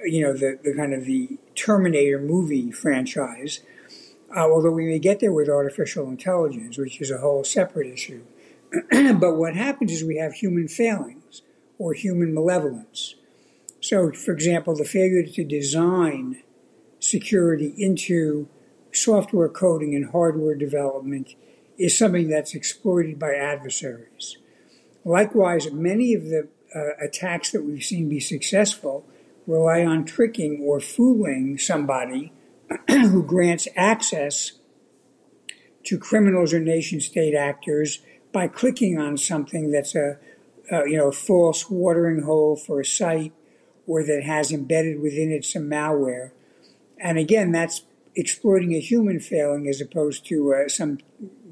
you 0.03 0.21
know, 0.21 0.33
the, 0.33 0.59
the 0.61 0.75
kind 0.75 0.93
of 0.93 1.05
the 1.05 1.37
Terminator 1.55 2.19
movie 2.19 2.69
franchise. 2.73 3.61
Uh, 4.35 4.41
although 4.41 4.71
we 4.71 4.87
may 4.87 4.99
get 4.99 5.21
there 5.21 5.31
with 5.31 5.47
artificial 5.47 6.09
intelligence, 6.09 6.77
which 6.77 6.99
is 6.99 7.11
a 7.11 7.19
whole 7.19 7.45
separate 7.45 7.87
issue. 7.87 8.23
but 8.91 9.37
what 9.37 9.55
happens 9.55 9.93
is 9.93 10.03
we 10.03 10.17
have 10.17 10.33
human 10.33 10.67
failings 10.67 11.43
or 11.77 11.93
human 11.93 12.33
malevolence. 12.33 13.15
So, 13.79 14.11
for 14.11 14.33
example, 14.33 14.75
the 14.75 14.83
failure 14.83 15.23
to 15.23 15.45
design 15.45 16.43
security 16.99 17.73
into 17.77 18.47
software 18.91 19.49
coding 19.49 19.95
and 19.95 20.11
hardware 20.11 20.55
development 20.55 21.35
is 21.77 21.97
something 21.97 22.29
that's 22.29 22.55
exploited 22.55 23.19
by 23.19 23.33
adversaries. 23.33 24.37
Likewise, 25.05 25.71
many 25.71 26.13
of 26.13 26.25
the 26.25 26.47
uh, 26.75 26.89
attacks 26.99 27.51
that 27.51 27.63
we've 27.63 27.83
seen 27.83 28.09
be 28.09 28.19
successful 28.19 29.05
rely 29.45 29.85
on 29.85 30.03
tricking 30.03 30.61
or 30.61 30.79
fooling 30.79 31.57
somebody 31.57 32.33
who 32.89 33.23
grants 33.23 33.67
access 33.75 34.53
to 35.85 35.97
criminals 35.97 36.53
or 36.53 36.59
nation 36.59 36.99
state 36.99 37.33
actors 37.33 37.99
by 38.33 38.47
clicking 38.47 38.99
on 38.99 39.15
something 39.15 39.71
that's 39.71 39.95
a, 39.95 40.17
a 40.69 40.87
you 40.89 40.97
know 40.97 41.11
false 41.11 41.69
watering 41.69 42.23
hole 42.23 42.57
for 42.57 42.81
a 42.81 42.85
site 42.85 43.31
or 43.85 44.03
that 44.03 44.23
has 44.23 44.51
embedded 44.51 44.99
within 44.99 45.31
it 45.31 45.45
some 45.45 45.63
malware 45.63 46.31
and 46.99 47.17
again, 47.17 47.51
that's 47.51 47.83
exploiting 48.15 48.73
a 48.73 48.79
human 48.79 49.19
failing 49.19 49.67
as 49.67 49.79
opposed 49.79 50.25
to 50.27 50.53
uh, 50.53 50.67
some 50.67 50.99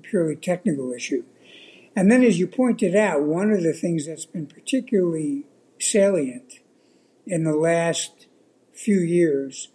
purely 0.02 0.36
technical 0.36 0.94
issue. 0.94 1.24
And 1.96 2.12
then, 2.12 2.24
as 2.24 2.40
you 2.40 2.48
pointed 2.48 2.96
out, 2.96 3.22
one 3.24 3.52
of 3.52 3.64
the 3.64 3.74
things 3.74 4.08
that's 4.08 4.26
been 4.26 4.48
particularly 4.48 5.46
salient 5.80 6.60
in 7.26 7.44
the 7.44 7.56
last 7.56 8.28
few 8.74 9.00
years 9.00 9.70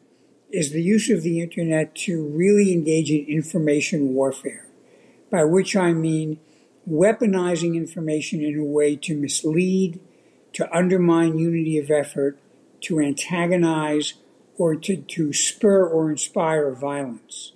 is 0.51 0.73
the 0.73 0.83
use 0.83 1.09
of 1.11 1.23
the 1.23 1.41
internet 1.41 1.95
to 1.95 2.27
really 2.27 2.73
engage 2.73 3.11
in 3.11 3.25
information 3.27 4.15
warfare, 4.15 4.67
by 5.31 5.45
which 5.45 5.77
I 5.77 5.93
mean 5.93 6.41
weaponizing 6.89 7.77
information 7.77 8.43
in 8.43 8.59
a 8.59 8.65
way 8.65 8.97
to 8.97 9.17
mislead, 9.17 10.01
to 10.55 10.77
undermine 10.77 11.39
unity 11.39 11.79
of 11.79 11.91
effort, 11.91 12.39
to 12.83 12.99
antagonize, 12.99 14.15
or 14.57 14.77
to, 14.77 14.97
to 14.97 15.33
spur 15.33 15.87
or 15.87 16.11
inspire 16.11 16.71
violence. 16.73 17.53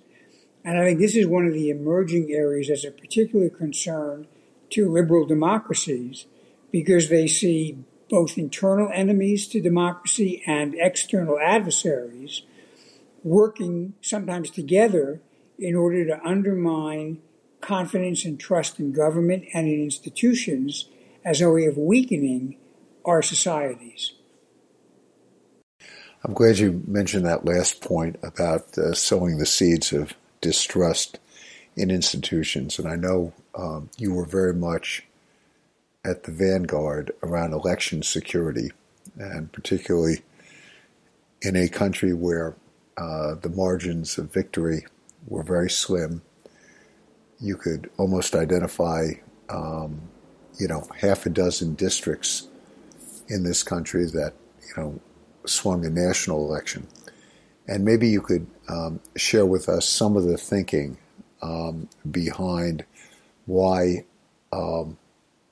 And 0.63 0.77
I 0.79 0.85
think 0.85 0.99
this 0.99 1.15
is 1.15 1.27
one 1.27 1.45
of 1.45 1.53
the 1.53 1.69
emerging 1.69 2.31
areas 2.31 2.69
as 2.69 2.83
a 2.83 2.91
particular 2.91 3.49
concern 3.49 4.27
to 4.71 4.91
liberal 4.91 5.25
democracies 5.25 6.25
because 6.71 7.09
they 7.09 7.27
see 7.27 7.77
both 8.09 8.37
internal 8.37 8.89
enemies 8.93 9.47
to 9.47 9.61
democracy 9.61 10.43
and 10.45 10.75
external 10.75 11.39
adversaries 11.39 12.41
working 13.23 13.93
sometimes 14.01 14.49
together 14.49 15.19
in 15.57 15.75
order 15.75 16.05
to 16.05 16.23
undermine 16.23 17.21
confidence 17.61 18.25
and 18.25 18.39
trust 18.39 18.79
in 18.79 18.91
government 18.91 19.45
and 19.53 19.67
in 19.67 19.81
institutions 19.81 20.89
as 21.23 21.41
a 21.41 21.49
way 21.49 21.65
of 21.65 21.77
weakening 21.77 22.57
our 23.05 23.21
societies. 23.21 24.13
I'm 26.25 26.33
glad 26.33 26.57
you 26.57 26.81
mentioned 26.87 27.23
that 27.27 27.45
last 27.45 27.81
point 27.81 28.17
about 28.23 28.75
uh, 28.79 28.95
sowing 28.95 29.37
the 29.37 29.45
seeds 29.45 29.93
of 29.93 30.15
distrust 30.41 31.19
in 31.75 31.91
institutions. 31.91 32.79
And 32.79 32.87
I 32.87 32.95
know 32.95 33.31
um, 33.53 33.91
you 33.99 34.11
were 34.11 34.25
very 34.25 34.55
much 34.55 35.03
at 36.03 36.23
the 36.23 36.31
vanguard 36.31 37.11
around 37.21 37.53
election 37.53 38.01
security, 38.01 38.71
and 39.19 39.51
particularly 39.51 40.23
in 41.43 41.55
a 41.55 41.67
country 41.67 42.11
where 42.11 42.55
uh, 42.97 43.35
the 43.35 43.49
margins 43.49 44.17
of 44.17 44.33
victory 44.33 44.83
were 45.27 45.43
very 45.43 45.69
slim. 45.69 46.23
You 47.39 47.55
could 47.55 47.87
almost 47.97 48.33
identify, 48.33 49.09
um, 49.49 50.01
you 50.59 50.67
know, 50.67 50.87
half 50.99 51.27
a 51.27 51.29
dozen 51.29 51.75
districts 51.75 52.47
in 53.27 53.43
this 53.43 53.61
country 53.61 54.05
that, 54.05 54.33
you 54.67 54.81
know, 54.81 54.99
swung 55.45 55.85
a 55.85 55.89
national 55.89 56.45
election. 56.47 56.87
And 57.67 57.83
maybe 57.83 58.07
you 58.07 58.21
could 58.21 58.47
um, 58.69 58.99
share 59.15 59.45
with 59.45 59.67
us 59.67 59.87
some 59.87 60.15
of 60.15 60.23
the 60.23 60.37
thinking 60.37 60.97
um, 61.41 61.89
behind 62.09 62.85
why 63.45 64.05
um, 64.51 64.97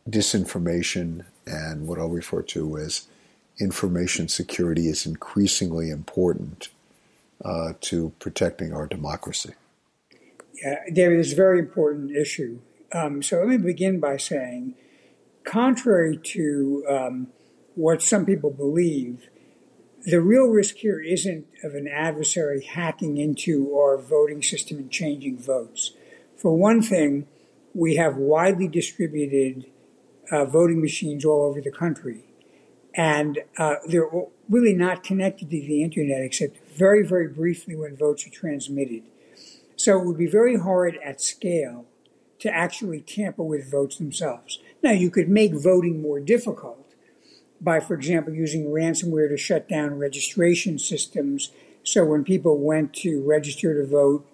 disinformation 0.10 1.26
and 1.46 1.88
what 1.88 2.00
I'll 2.00 2.10
refer 2.10 2.42
to 2.42 2.78
as 2.78 3.08
information 3.60 4.28
security 4.28 4.88
is 4.88 5.06
increasingly 5.06 5.90
important 5.90 6.70
uh, 7.44 7.74
to 7.82 8.14
protecting 8.20 8.74
our 8.74 8.88
democracy. 8.88 9.54
Yeah, 10.64 10.80
David, 10.92 11.20
it's 11.20 11.34
a 11.34 11.36
very 11.36 11.60
important 11.60 12.12
issue. 12.16 12.60
Um, 12.94 13.22
so 13.22 13.40
let 13.40 13.48
me 13.48 13.58
begin 13.58 14.00
by 14.00 14.18
saying, 14.18 14.76
contrary 15.44 16.18
to 16.18 16.86
um, 16.88 17.28
what 17.76 18.02
some 18.02 18.26
people 18.26 18.52
believe, 18.52 19.30
the 20.06 20.22
real 20.22 20.48
risk 20.48 20.76
here 20.78 21.00
isn't 21.00 21.48
of 21.64 21.76
an 21.76 21.88
adversary 21.88 22.64
hacking 22.64 23.18
into 23.18 23.76
our 23.76 23.98
voting 23.98 24.42
system 24.42 24.78
and 24.78 24.92
changing 24.92 25.38
votes. 25.38 25.92
For 26.36 26.58
one 26.58 26.82
thing, 26.82 27.28
we 27.74 27.96
have 27.96 28.18
widely 28.18 28.68
distributed 28.68 29.66
uh, 30.30 30.46
voting 30.46 30.82
machines 30.82 31.24
all 31.24 31.44
over 31.44 31.62
the 31.62 31.72
country. 31.72 32.26
And 32.96 33.40
uh, 33.58 33.76
they're 33.88 34.10
really 34.50 34.74
not 34.74 35.04
connected 35.04 35.50
to 35.50 35.58
the 35.58 35.82
internet 35.82 36.22
except 36.22 36.58
very, 36.70 37.06
very 37.06 37.28
briefly 37.28 37.76
when 37.76 37.96
votes 37.96 38.28
are 38.28 38.30
transmitted. 38.30 39.04
So 39.76 40.00
it 40.00 40.06
would 40.06 40.18
be 40.18 40.28
very 40.28 40.58
hard 40.60 41.00
at 41.04 41.22
scale 41.22 41.86
to 42.40 42.50
actually 42.50 43.02
tamper 43.02 43.44
with 43.44 43.72
votes 43.72 43.98
themselves. 43.98 44.60
Now, 44.84 44.92
you 44.92 45.10
could 45.10 45.30
make 45.30 45.54
voting 45.54 46.02
more 46.02 46.20
difficult 46.20 46.83
by, 47.64 47.80
for 47.80 47.94
example, 47.94 48.34
using 48.34 48.66
ransomware 48.66 49.30
to 49.30 49.38
shut 49.38 49.70
down 49.70 49.98
registration 49.98 50.78
systems. 50.78 51.52
So 51.84 52.04
when 52.06 52.24
people 52.24 52.58
went 52.60 52.94
to 52.96 53.24
register 53.26 53.82
to 53.82 53.88
vote, 53.88 54.28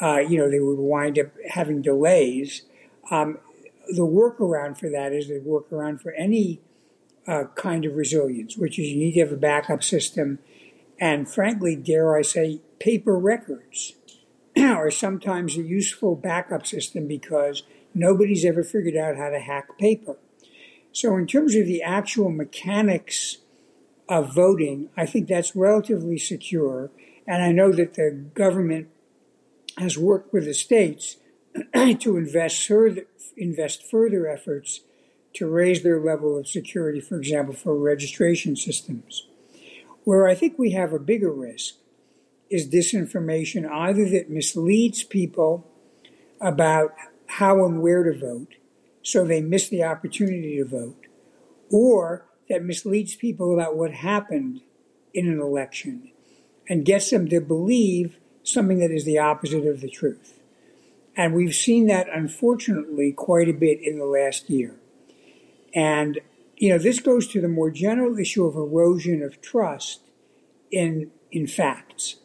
uh, 0.00 0.18
you 0.18 0.38
know, 0.38 0.50
they 0.50 0.60
would 0.60 0.78
wind 0.78 1.18
up 1.18 1.26
having 1.50 1.82
delays. 1.82 2.62
Um, 3.10 3.38
the 3.88 4.06
workaround 4.06 4.78
for 4.78 4.88
that 4.88 5.12
is 5.12 5.28
the 5.28 5.40
workaround 5.40 6.00
for 6.00 6.12
any 6.12 6.60
uh, 7.26 7.44
kind 7.54 7.84
of 7.84 7.94
resilience, 7.94 8.56
which 8.56 8.78
is 8.78 8.88
you 8.88 8.98
need 8.98 9.12
to 9.12 9.20
have 9.20 9.32
a 9.32 9.36
backup 9.36 9.82
system. 9.82 10.38
And 10.98 11.28
frankly, 11.28 11.76
dare 11.76 12.16
I 12.16 12.22
say, 12.22 12.60
paper 12.78 13.18
records 13.18 13.94
are 14.58 14.90
sometimes 14.90 15.56
a 15.56 15.62
useful 15.62 16.16
backup 16.16 16.66
system 16.66 17.06
because 17.06 17.62
nobody's 17.94 18.44
ever 18.44 18.62
figured 18.62 18.96
out 18.96 19.16
how 19.16 19.28
to 19.28 19.38
hack 19.38 19.76
paper. 19.78 20.16
So, 20.92 21.16
in 21.16 21.26
terms 21.26 21.54
of 21.54 21.66
the 21.66 21.82
actual 21.82 22.30
mechanics 22.30 23.38
of 24.08 24.34
voting, 24.34 24.90
I 24.96 25.06
think 25.06 25.28
that's 25.28 25.54
relatively 25.54 26.18
secure. 26.18 26.90
And 27.26 27.42
I 27.42 27.52
know 27.52 27.72
that 27.72 27.94
the 27.94 28.10
government 28.34 28.88
has 29.78 29.96
worked 29.96 30.32
with 30.32 30.44
the 30.46 30.54
states 30.54 31.16
to 31.74 32.16
invest 32.16 32.66
further, 32.66 33.06
invest 33.36 33.88
further 33.88 34.28
efforts 34.28 34.80
to 35.34 35.48
raise 35.48 35.82
their 35.82 36.00
level 36.00 36.36
of 36.36 36.48
security, 36.48 37.00
for 37.00 37.16
example, 37.16 37.54
for 37.54 37.76
registration 37.76 38.56
systems. 38.56 39.26
Where 40.04 40.26
I 40.26 40.34
think 40.34 40.58
we 40.58 40.72
have 40.72 40.92
a 40.92 40.98
bigger 40.98 41.32
risk 41.32 41.74
is 42.50 42.68
disinformation, 42.68 43.70
either 43.70 44.08
that 44.08 44.28
misleads 44.28 45.04
people 45.04 45.66
about 46.40 46.94
how 47.26 47.64
and 47.64 47.80
where 47.80 48.02
to 48.02 48.18
vote, 48.18 48.54
so 49.02 49.24
they 49.24 49.40
miss 49.40 49.68
the 49.68 49.82
opportunity 49.84 50.56
to 50.56 50.64
vote, 50.64 51.06
or 51.70 52.26
that 52.48 52.64
misleads 52.64 53.14
people 53.14 53.54
about 53.54 53.76
what 53.76 53.92
happened 53.92 54.60
in 55.14 55.28
an 55.28 55.40
election. 55.40 56.10
and 56.70 56.84
gets 56.84 57.10
them 57.10 57.28
to 57.28 57.40
believe 57.40 58.16
something 58.44 58.78
that 58.78 58.92
is 58.92 59.04
the 59.04 59.18
opposite 59.18 59.66
of 59.66 59.80
the 59.80 59.90
truth. 59.90 60.38
And 61.16 61.34
we've 61.34 61.54
seen 61.54 61.88
that, 61.88 62.06
unfortunately, 62.08 63.12
quite 63.12 63.48
a 63.48 63.52
bit 63.52 63.80
in 63.82 63.98
the 63.98 64.06
last 64.06 64.48
year. 64.48 64.76
And, 65.74 66.20
you 66.56 66.70
know, 66.70 66.78
this 66.78 67.00
goes 67.00 67.26
to 67.28 67.40
the 67.40 67.48
more 67.48 67.70
general 67.70 68.16
issue 68.16 68.46
of 68.46 68.54
erosion 68.54 69.20
of 69.22 69.42
trust 69.42 70.00
in, 70.70 71.10
in 71.32 71.48
facts. 71.48 72.16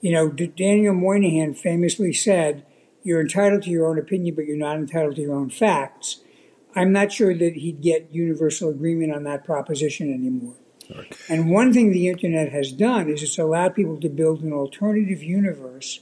You 0.00 0.12
know, 0.12 0.28
Daniel 0.28 0.94
Moynihan 0.94 1.52
famously 1.52 2.12
said, 2.12 2.64
You're 3.02 3.20
entitled 3.20 3.62
to 3.64 3.70
your 3.70 3.86
own 3.86 3.98
opinion, 3.98 4.34
but 4.34 4.46
you're 4.46 4.56
not 4.56 4.76
entitled 4.76 5.16
to 5.16 5.22
your 5.22 5.34
own 5.34 5.50
facts. 5.50 6.20
I'm 6.74 6.92
not 6.92 7.12
sure 7.12 7.34
that 7.34 7.54
he'd 7.56 7.80
get 7.80 8.14
universal 8.14 8.70
agreement 8.70 9.12
on 9.12 9.24
that 9.24 9.44
proposition 9.44 10.12
anymore. 10.12 10.54
Right. 10.94 11.16
And 11.28 11.50
one 11.50 11.72
thing 11.72 11.92
the 11.92 12.08
internet 12.08 12.50
has 12.52 12.72
done 12.72 13.08
is 13.08 13.22
it's 13.22 13.38
allowed 13.38 13.74
people 13.74 14.00
to 14.00 14.08
build 14.08 14.42
an 14.42 14.52
alternative 14.52 15.22
universe 15.22 16.00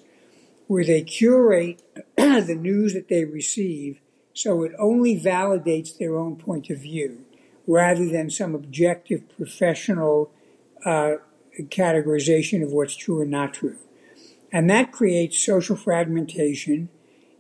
where 0.67 0.85
they 0.85 1.03
curate 1.03 1.83
the 2.17 2.59
news 2.59 2.95
that 2.95 3.09
they 3.09 3.25
receive 3.25 4.01
so 4.39 4.63
it 4.63 4.73
only 4.79 5.21
validates 5.21 5.99
their 5.99 6.17
own 6.17 6.37
point 6.37 6.71
of 6.71 6.79
view 6.79 7.25
rather 7.67 8.09
than 8.09 8.31
some 8.31 8.55
objective 8.55 9.29
professional 9.37 10.31
uh, 10.85 11.15
categorization 11.65 12.63
of 12.63 12.71
what's 12.71 12.95
true 12.95 13.21
and 13.21 13.33
not 13.33 13.53
true. 13.53 13.79
And 14.53 14.69
that 14.71 14.93
creates 14.93 15.45
social 15.45 15.77
fragmentation. 15.77 16.89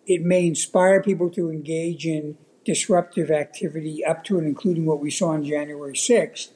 It 0.06 0.22
may 0.22 0.46
inspire 0.46 1.02
people 1.02 1.30
to 1.30 1.50
engage 1.50 2.06
in 2.06 2.36
disruptive 2.64 3.30
activity 3.30 4.04
up 4.04 4.24
to 4.24 4.38
and 4.38 4.46
including 4.46 4.84
what 4.84 5.00
we 5.00 5.10
saw 5.10 5.28
on 5.28 5.44
January 5.44 5.94
6th. 5.94 6.48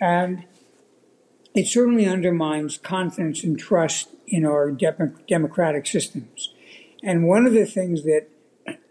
And 0.00 0.44
it 1.54 1.66
certainly 1.66 2.06
undermines 2.06 2.78
confidence 2.78 3.44
and 3.44 3.58
trust 3.58 4.08
in 4.26 4.44
our 4.44 4.70
de- 4.70 5.12
democratic 5.28 5.86
systems. 5.86 6.52
And 7.02 7.26
one 7.26 7.46
of 7.46 7.52
the 7.52 7.66
things 7.66 8.02
that 8.04 8.26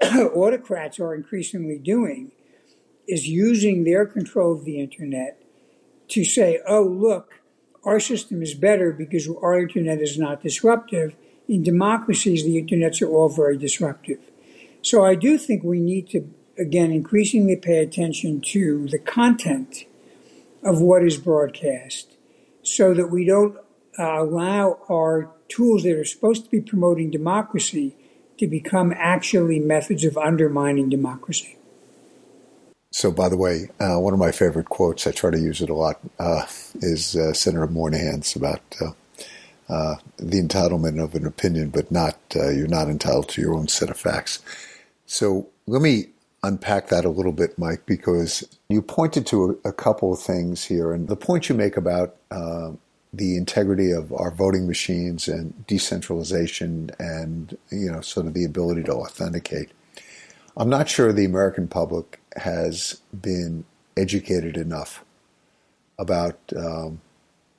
autocrats 0.33 0.99
are 0.99 1.13
increasingly 1.13 1.77
doing 1.77 2.31
is 3.07 3.27
using 3.27 3.83
their 3.83 4.05
control 4.05 4.53
of 4.53 4.65
the 4.65 4.79
internet 4.79 5.41
to 6.09 6.23
say, 6.23 6.59
oh, 6.67 6.83
look, 6.83 7.38
our 7.83 7.99
system 7.99 8.41
is 8.41 8.53
better 8.53 8.91
because 8.91 9.27
our 9.27 9.59
internet 9.59 9.99
is 9.99 10.17
not 10.17 10.43
disruptive. 10.43 11.15
In 11.47 11.63
democracies, 11.63 12.43
the 12.43 12.61
internets 12.61 13.01
are 13.01 13.09
all 13.09 13.29
very 13.29 13.57
disruptive. 13.57 14.19
So 14.81 15.05
I 15.05 15.15
do 15.15 15.37
think 15.37 15.63
we 15.63 15.79
need 15.79 16.09
to, 16.09 16.29
again, 16.57 16.91
increasingly 16.91 17.55
pay 17.55 17.79
attention 17.79 18.41
to 18.41 18.87
the 18.87 18.99
content 18.99 19.85
of 20.63 20.81
what 20.81 21.03
is 21.03 21.17
broadcast 21.17 22.15
so 22.63 22.93
that 22.93 23.07
we 23.07 23.25
don't 23.25 23.57
uh, 23.97 24.23
allow 24.23 24.79
our 24.89 25.31
tools 25.47 25.83
that 25.83 25.97
are 25.97 26.05
supposed 26.05 26.45
to 26.45 26.51
be 26.51 26.61
promoting 26.61 27.09
democracy 27.09 27.95
to 28.37 28.47
become 28.47 28.93
actually 28.95 29.59
methods 29.59 30.05
of 30.05 30.17
undermining 30.17 30.89
democracy. 30.89 31.58
So, 32.91 33.11
by 33.11 33.29
the 33.29 33.37
way, 33.37 33.69
uh, 33.79 33.99
one 33.99 34.13
of 34.13 34.19
my 34.19 34.31
favorite 34.31 34.69
quotes, 34.69 35.05
I 35.05 35.11
try 35.11 35.29
to 35.29 35.39
use 35.39 35.61
it 35.61 35.69
a 35.69 35.75
lot, 35.75 35.99
uh, 36.17 36.45
is 36.75 37.15
uh, 37.15 37.33
Senator 37.33 37.67
Moynihan's 37.67 38.35
about 38.35 38.61
uh, 38.81 38.91
uh, 39.71 39.95
the 40.17 40.41
entitlement 40.41 41.01
of 41.03 41.13
an 41.13 41.27
opinion, 41.27 41.69
but 41.69 41.91
not 41.91 42.17
uh, 42.35 42.49
you're 42.49 42.67
not 42.67 42.89
entitled 42.89 43.29
to 43.29 43.41
your 43.41 43.53
own 43.53 43.67
set 43.67 43.91
of 43.91 43.97
facts. 43.97 44.39
So, 45.05 45.47
let 45.67 45.83
me 45.83 46.05
unpack 46.41 46.87
that 46.87 47.05
a 47.05 47.09
little 47.09 47.31
bit, 47.31 47.59
Mike, 47.59 47.85
because 47.85 48.43
you 48.69 48.81
pointed 48.81 49.27
to 49.27 49.59
a, 49.63 49.69
a 49.69 49.73
couple 49.73 50.11
of 50.11 50.19
things 50.19 50.65
here, 50.65 50.91
and 50.91 51.07
the 51.07 51.15
point 51.15 51.47
you 51.47 51.53
make 51.53 51.77
about 51.77 52.15
the 53.11 53.37
integrity 53.37 53.91
of 53.91 54.13
our 54.13 54.31
voting 54.31 54.67
machines 54.67 55.27
and 55.27 55.65
decentralization, 55.67 56.89
and 56.97 57.55
you 57.71 57.91
know, 57.91 58.01
sort 58.01 58.25
of 58.25 58.33
the 58.33 58.45
ability 58.45 58.81
to 58.83 58.93
authenticate. 58.93 59.69
I'm 60.57 60.69
not 60.69 60.89
sure 60.89 61.13
the 61.13 61.25
American 61.25 61.67
public 61.67 62.18
has 62.37 63.01
been 63.13 63.65
educated 63.97 64.57
enough 64.57 65.03
about 65.97 66.39
um, 66.55 67.01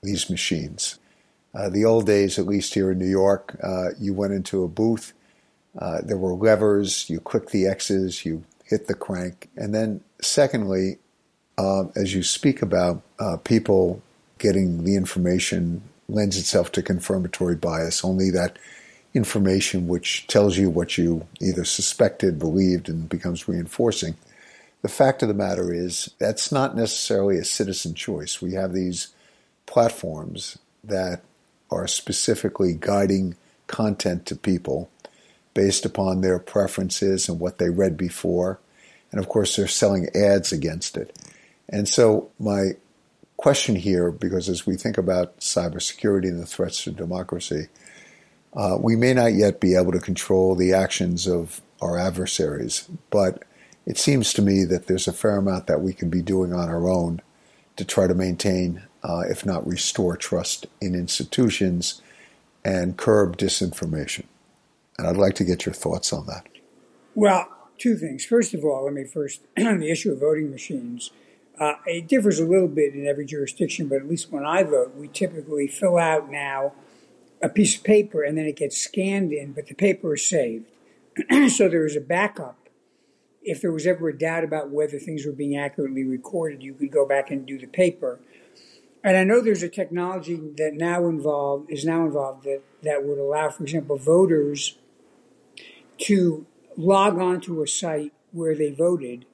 these 0.02 0.30
machines. 0.30 0.98
Uh, 1.54 1.68
the 1.68 1.85
old 1.85 2.06
days, 2.06 2.38
at 2.38 2.46
least 2.46 2.74
here 2.74 2.92
in 2.92 2.98
New 2.98 3.09
York, 3.09 3.56
uh, 3.62 3.88
you 3.98 4.14
went 4.14 4.33
into 4.33 4.62
a 4.62 4.68
booth. 4.68 5.12
Uh, 5.78 6.00
there 6.02 6.16
were 6.16 6.33
levers. 6.33 7.11
You 7.11 7.20
clicked 7.20 7.50
the 7.50 7.66
X's. 7.66 8.24
You 8.24 8.44
hit 8.64 8.87
the 8.87 8.94
crank. 8.94 9.50
And 9.56 9.74
then, 9.74 10.00
secondly, 10.22 10.98
uh, 11.59 11.85
as 11.96 12.14
you 12.14 12.22
speak 12.22 12.62
about 12.62 13.02
uh, 13.18 13.37
people 13.38 14.00
getting 14.38 14.85
the 14.85 14.96
information 14.96 15.83
lends 16.09 16.37
itself 16.37 16.72
to 16.72 16.83
confirmatory 16.83 17.56
bias, 17.56 18.04
only 18.04 18.30
that 18.30 18.59
information 19.12 19.88
which 19.88 20.26
tells 20.28 20.56
you 20.56 20.70
what 20.70 20.96
you 20.96 21.26
either 21.40 21.64
suspected, 21.64 22.38
believed, 22.38 22.88
and 22.88 23.09
becomes 23.09 23.48
reinforcing. 23.48 24.16
The 24.82 24.88
fact 24.88 25.22
of 25.22 25.28
the 25.28 25.34
matter 25.34 25.72
is, 25.72 26.10
that's 26.18 26.50
not 26.50 26.74
necessarily 26.74 27.36
a 27.36 27.44
citizen 27.44 27.94
choice. 27.94 28.40
We 28.40 28.54
have 28.54 28.72
these 28.72 29.08
platforms 29.66 30.58
that 30.82 31.22
are 31.70 31.86
specifically 31.86 32.74
guiding 32.78 33.36
content 33.66 34.26
to 34.26 34.36
people 34.36 34.90
based 35.54 35.84
upon 35.84 36.20
their 36.20 36.38
preferences 36.38 37.28
and 37.28 37.38
what 37.38 37.58
they 37.58 37.68
read 37.68 37.96
before. 37.96 38.58
And 39.12 39.20
of 39.20 39.28
course, 39.28 39.56
they're 39.56 39.68
selling 39.68 40.08
ads 40.14 40.52
against 40.52 40.96
it. 40.96 41.16
And 41.68 41.88
so, 41.88 42.30
my 42.38 42.70
question 43.36 43.76
here, 43.76 44.10
because 44.10 44.48
as 44.48 44.66
we 44.66 44.76
think 44.76 44.98
about 44.98 45.38
cybersecurity 45.40 46.28
and 46.28 46.40
the 46.40 46.46
threats 46.46 46.84
to 46.84 46.90
democracy, 46.90 47.68
uh, 48.54 48.76
we 48.78 48.96
may 48.96 49.14
not 49.14 49.32
yet 49.32 49.60
be 49.60 49.76
able 49.76 49.92
to 49.92 50.00
control 50.00 50.54
the 50.54 50.72
actions 50.72 51.26
of 51.26 51.60
our 51.80 51.98
adversaries, 51.98 52.88
but 53.10 53.44
it 53.86 53.98
seems 53.98 54.32
to 54.34 54.42
me 54.42 54.64
that 54.64 54.86
there's 54.86 55.08
a 55.08 55.12
fair 55.12 55.36
amount 55.36 55.66
that 55.66 55.80
we 55.80 55.92
can 55.92 56.10
be 56.10 56.22
doing 56.22 56.52
on 56.52 56.68
our 56.68 56.88
own 56.88 57.22
to 57.76 57.84
try 57.84 58.06
to 58.06 58.14
maintain, 58.14 58.82
uh, 59.02 59.22
if 59.28 59.46
not 59.46 59.66
restore, 59.66 60.16
trust 60.16 60.66
in 60.80 60.94
institutions 60.94 62.02
and 62.64 62.96
curb 62.96 63.36
disinformation. 63.36 64.24
And 64.98 65.08
I'd 65.08 65.16
like 65.16 65.34
to 65.36 65.44
get 65.44 65.64
your 65.64 65.72
thoughts 65.72 66.12
on 66.12 66.26
that. 66.26 66.46
Well, 67.14 67.48
two 67.78 67.96
things. 67.96 68.24
First 68.24 68.54
of 68.54 68.64
all, 68.64 68.84
let 68.84 68.92
me 68.92 69.04
first, 69.04 69.40
on 69.58 69.80
the 69.80 69.90
issue 69.90 70.12
of 70.12 70.20
voting 70.20 70.50
machines, 70.50 71.10
uh, 71.58 71.74
it 71.86 72.06
differs 72.06 72.38
a 72.38 72.44
little 72.44 72.68
bit 72.68 72.94
in 72.94 73.06
every 73.06 73.24
jurisdiction, 73.24 73.88
but 73.88 73.96
at 73.96 74.08
least 74.08 74.30
when 74.30 74.44
I 74.44 74.62
vote, 74.62 74.94
we 74.94 75.08
typically 75.08 75.66
fill 75.66 75.98
out 75.98 76.30
now 76.30 76.72
a 77.42 77.48
piece 77.48 77.76
of 77.76 77.84
paper 77.84 78.22
and 78.22 78.36
then 78.36 78.46
it 78.46 78.56
gets 78.56 78.78
scanned 78.78 79.32
in, 79.32 79.52
but 79.52 79.66
the 79.66 79.74
paper 79.74 80.14
is 80.14 80.24
saved. 80.24 80.66
so 81.50 81.68
there 81.68 81.86
is 81.86 81.96
a 81.96 82.00
backup. 82.00 82.56
If 83.42 83.62
there 83.62 83.72
was 83.72 83.87
ever 83.87 84.09
a 84.09 84.16
doubt 84.16 84.44
about 84.44 84.70
whether 84.70 84.98
things 84.98 85.24
were 85.24 85.33
being 85.33 85.57
accurately 85.57 86.05
recorded, 86.05 86.62
you 86.62 86.74
could 86.74 86.90
go 86.90 87.07
back 87.07 87.31
and 87.31 87.46
do 87.46 87.59
the 87.59 87.66
paper. 87.66 88.20
And 89.03 89.16
I 89.16 89.24
know 89.24 89.40
there's 89.40 89.62
a 89.62 89.68
technology 89.68 90.37
that 90.37 90.74
now 90.74 91.07
involved 91.07 91.70
is 91.70 91.85
now 91.85 92.05
involved 92.05 92.44
that, 92.44 92.61
that 92.83 93.05
would 93.05 93.18
allow, 93.18 93.48
for 93.48 93.62
example, 93.62 93.96
voters 93.96 94.76
to 95.98 96.46
log 96.76 97.18
on 97.18 97.40
to 97.42 97.62
a 97.62 97.66
site 97.66 98.12
where 98.33 98.55
they 98.55 98.70
voted 98.70 99.24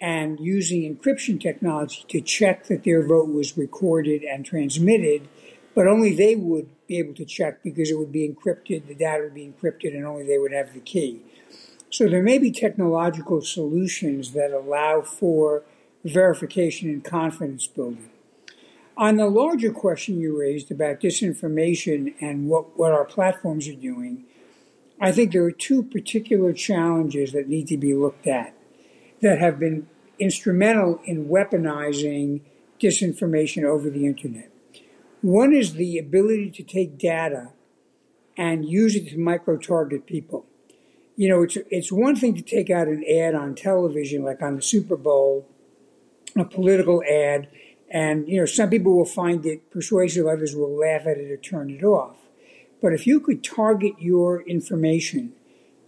and 0.00 0.38
using 0.38 0.82
encryption 0.94 1.40
technology 1.40 2.04
to 2.08 2.20
check 2.20 2.66
that 2.66 2.84
their 2.84 3.06
vote 3.06 3.28
was 3.28 3.56
recorded 3.56 4.22
and 4.22 4.44
transmitted, 4.44 5.28
but 5.74 5.86
only 5.86 6.14
they 6.14 6.36
would 6.36 6.68
be 6.86 6.98
able 6.98 7.14
to 7.14 7.24
check 7.24 7.62
because 7.62 7.90
it 7.90 7.98
would 7.98 8.12
be 8.12 8.28
encrypted, 8.28 8.86
the 8.86 8.94
data 8.94 9.24
would 9.24 9.34
be 9.34 9.52
encrypted, 9.52 9.94
and 9.94 10.06
only 10.06 10.24
they 10.24 10.38
would 10.38 10.52
have 10.52 10.72
the 10.72 10.80
key. 10.80 11.20
So 11.90 12.08
there 12.08 12.22
may 12.22 12.38
be 12.38 12.50
technological 12.50 13.40
solutions 13.40 14.32
that 14.32 14.52
allow 14.52 15.00
for 15.00 15.64
verification 16.04 16.90
and 16.90 17.02
confidence 17.02 17.66
building. 17.66 18.10
On 18.96 19.16
the 19.16 19.28
larger 19.28 19.72
question 19.72 20.20
you 20.20 20.38
raised 20.38 20.70
about 20.70 21.00
disinformation 21.00 22.14
and 22.20 22.48
what, 22.48 22.76
what 22.78 22.92
our 22.92 23.04
platforms 23.04 23.68
are 23.68 23.74
doing, 23.74 24.24
I 25.00 25.12
think 25.12 25.32
there 25.32 25.44
are 25.44 25.52
two 25.52 25.82
particular 25.82 26.52
challenges 26.52 27.32
that 27.32 27.48
need 27.48 27.68
to 27.68 27.76
be 27.76 27.94
looked 27.94 28.26
at 28.26 28.54
that 29.22 29.38
have 29.38 29.58
been 29.58 29.88
instrumental 30.18 31.00
in 31.04 31.28
weaponizing 31.28 32.40
disinformation 32.80 33.64
over 33.64 33.88
the 33.88 34.04
internet. 34.04 34.50
One 35.22 35.52
is 35.52 35.74
the 35.74 35.98
ability 35.98 36.50
to 36.50 36.62
take 36.62 36.98
data 36.98 37.52
and 38.36 38.68
use 38.68 38.94
it 38.94 39.08
to 39.10 39.18
micro 39.18 39.56
target 39.56 40.06
people. 40.06 40.46
You 41.18 41.28
know, 41.28 41.42
it's, 41.42 41.58
it's 41.68 41.90
one 41.90 42.14
thing 42.14 42.36
to 42.36 42.42
take 42.42 42.70
out 42.70 42.86
an 42.86 43.02
ad 43.04 43.34
on 43.34 43.56
television, 43.56 44.22
like 44.22 44.40
on 44.40 44.54
the 44.54 44.62
Super 44.62 44.96
Bowl, 44.96 45.48
a 46.36 46.44
political 46.44 47.02
ad, 47.02 47.48
and, 47.90 48.28
you 48.28 48.38
know, 48.38 48.46
some 48.46 48.70
people 48.70 48.96
will 48.96 49.04
find 49.04 49.44
it 49.44 49.68
persuasive, 49.68 50.28
others 50.28 50.54
will 50.54 50.78
laugh 50.78 51.08
at 51.08 51.18
it 51.18 51.28
or 51.28 51.36
turn 51.36 51.70
it 51.70 51.82
off. 51.82 52.14
But 52.80 52.92
if 52.92 53.04
you 53.04 53.18
could 53.18 53.42
target 53.42 53.94
your 53.98 54.42
information 54.42 55.32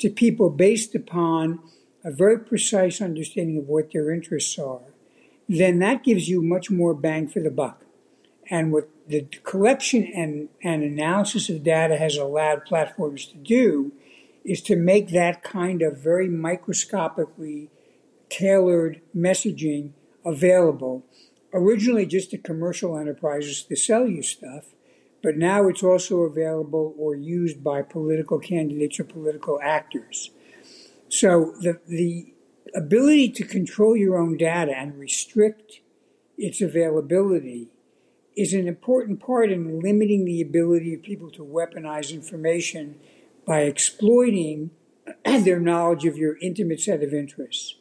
to 0.00 0.10
people 0.10 0.50
based 0.50 0.96
upon 0.96 1.60
a 2.02 2.10
very 2.10 2.40
precise 2.40 3.00
understanding 3.00 3.58
of 3.58 3.68
what 3.68 3.92
their 3.92 4.12
interests 4.12 4.58
are, 4.58 4.80
then 5.48 5.78
that 5.78 6.02
gives 6.02 6.28
you 6.28 6.42
much 6.42 6.72
more 6.72 6.92
bang 6.92 7.28
for 7.28 7.38
the 7.38 7.52
buck. 7.52 7.84
And 8.50 8.72
what 8.72 8.88
the 9.06 9.28
collection 9.44 10.10
and, 10.12 10.48
and 10.60 10.82
analysis 10.82 11.48
of 11.48 11.62
data 11.62 11.96
has 11.98 12.16
allowed 12.16 12.64
platforms 12.64 13.26
to 13.26 13.36
do 13.36 13.92
is 14.44 14.62
to 14.62 14.76
make 14.76 15.10
that 15.10 15.42
kind 15.42 15.82
of 15.82 15.98
very 15.98 16.28
microscopically 16.28 17.70
tailored 18.28 19.00
messaging 19.16 19.92
available. 20.24 21.04
Originally, 21.52 22.06
just 22.06 22.30
to 22.30 22.38
commercial 22.38 22.96
enterprises 22.96 23.64
to 23.64 23.76
sell 23.76 24.06
you 24.06 24.22
stuff, 24.22 24.66
but 25.22 25.36
now 25.36 25.68
it's 25.68 25.82
also 25.82 26.20
available 26.20 26.94
or 26.96 27.14
used 27.14 27.62
by 27.62 27.82
political 27.82 28.38
candidates 28.38 28.98
or 28.98 29.04
political 29.04 29.60
actors. 29.62 30.30
So 31.08 31.54
the, 31.60 31.80
the 31.86 32.32
ability 32.74 33.30
to 33.30 33.44
control 33.44 33.96
your 33.96 34.16
own 34.16 34.36
data 34.36 34.72
and 34.76 34.98
restrict 34.98 35.80
its 36.38 36.60
availability 36.60 37.68
is 38.36 38.52
an 38.52 38.68
important 38.68 39.20
part 39.20 39.50
in 39.50 39.80
limiting 39.80 40.24
the 40.24 40.40
ability 40.40 40.94
of 40.94 41.02
people 41.02 41.30
to 41.32 41.44
weaponize 41.44 42.12
information 42.12 42.98
by 43.50 43.62
exploiting 43.62 44.70
their 45.24 45.58
knowledge 45.58 46.06
of 46.06 46.16
your 46.16 46.38
intimate 46.40 46.80
set 46.80 47.02
of 47.02 47.12
interests. 47.12 47.74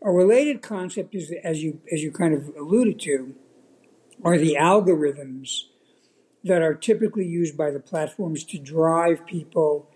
A 0.00 0.12
related 0.12 0.62
concept 0.62 1.12
is, 1.16 1.32
as 1.42 1.60
you 1.60 1.80
as 1.92 2.04
you 2.04 2.12
kind 2.12 2.32
of 2.32 2.54
alluded 2.56 3.00
to, 3.00 3.34
are 4.22 4.38
the 4.38 4.54
algorithms 4.54 5.62
that 6.44 6.62
are 6.62 6.74
typically 6.74 7.26
used 7.26 7.56
by 7.56 7.72
the 7.72 7.80
platforms 7.80 8.44
to 8.44 8.58
drive 8.58 9.26
people 9.26 9.90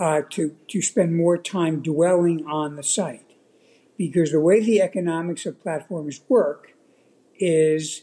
uh, 0.00 0.22
to 0.30 0.56
to 0.66 0.82
spend 0.82 1.14
more 1.14 1.38
time 1.38 1.80
dwelling 1.80 2.44
on 2.44 2.74
the 2.74 2.82
site, 2.82 3.34
because 3.96 4.32
the 4.32 4.40
way 4.40 4.58
the 4.58 4.82
economics 4.82 5.46
of 5.46 5.60
platforms 5.60 6.20
work 6.28 6.72
is 7.38 8.02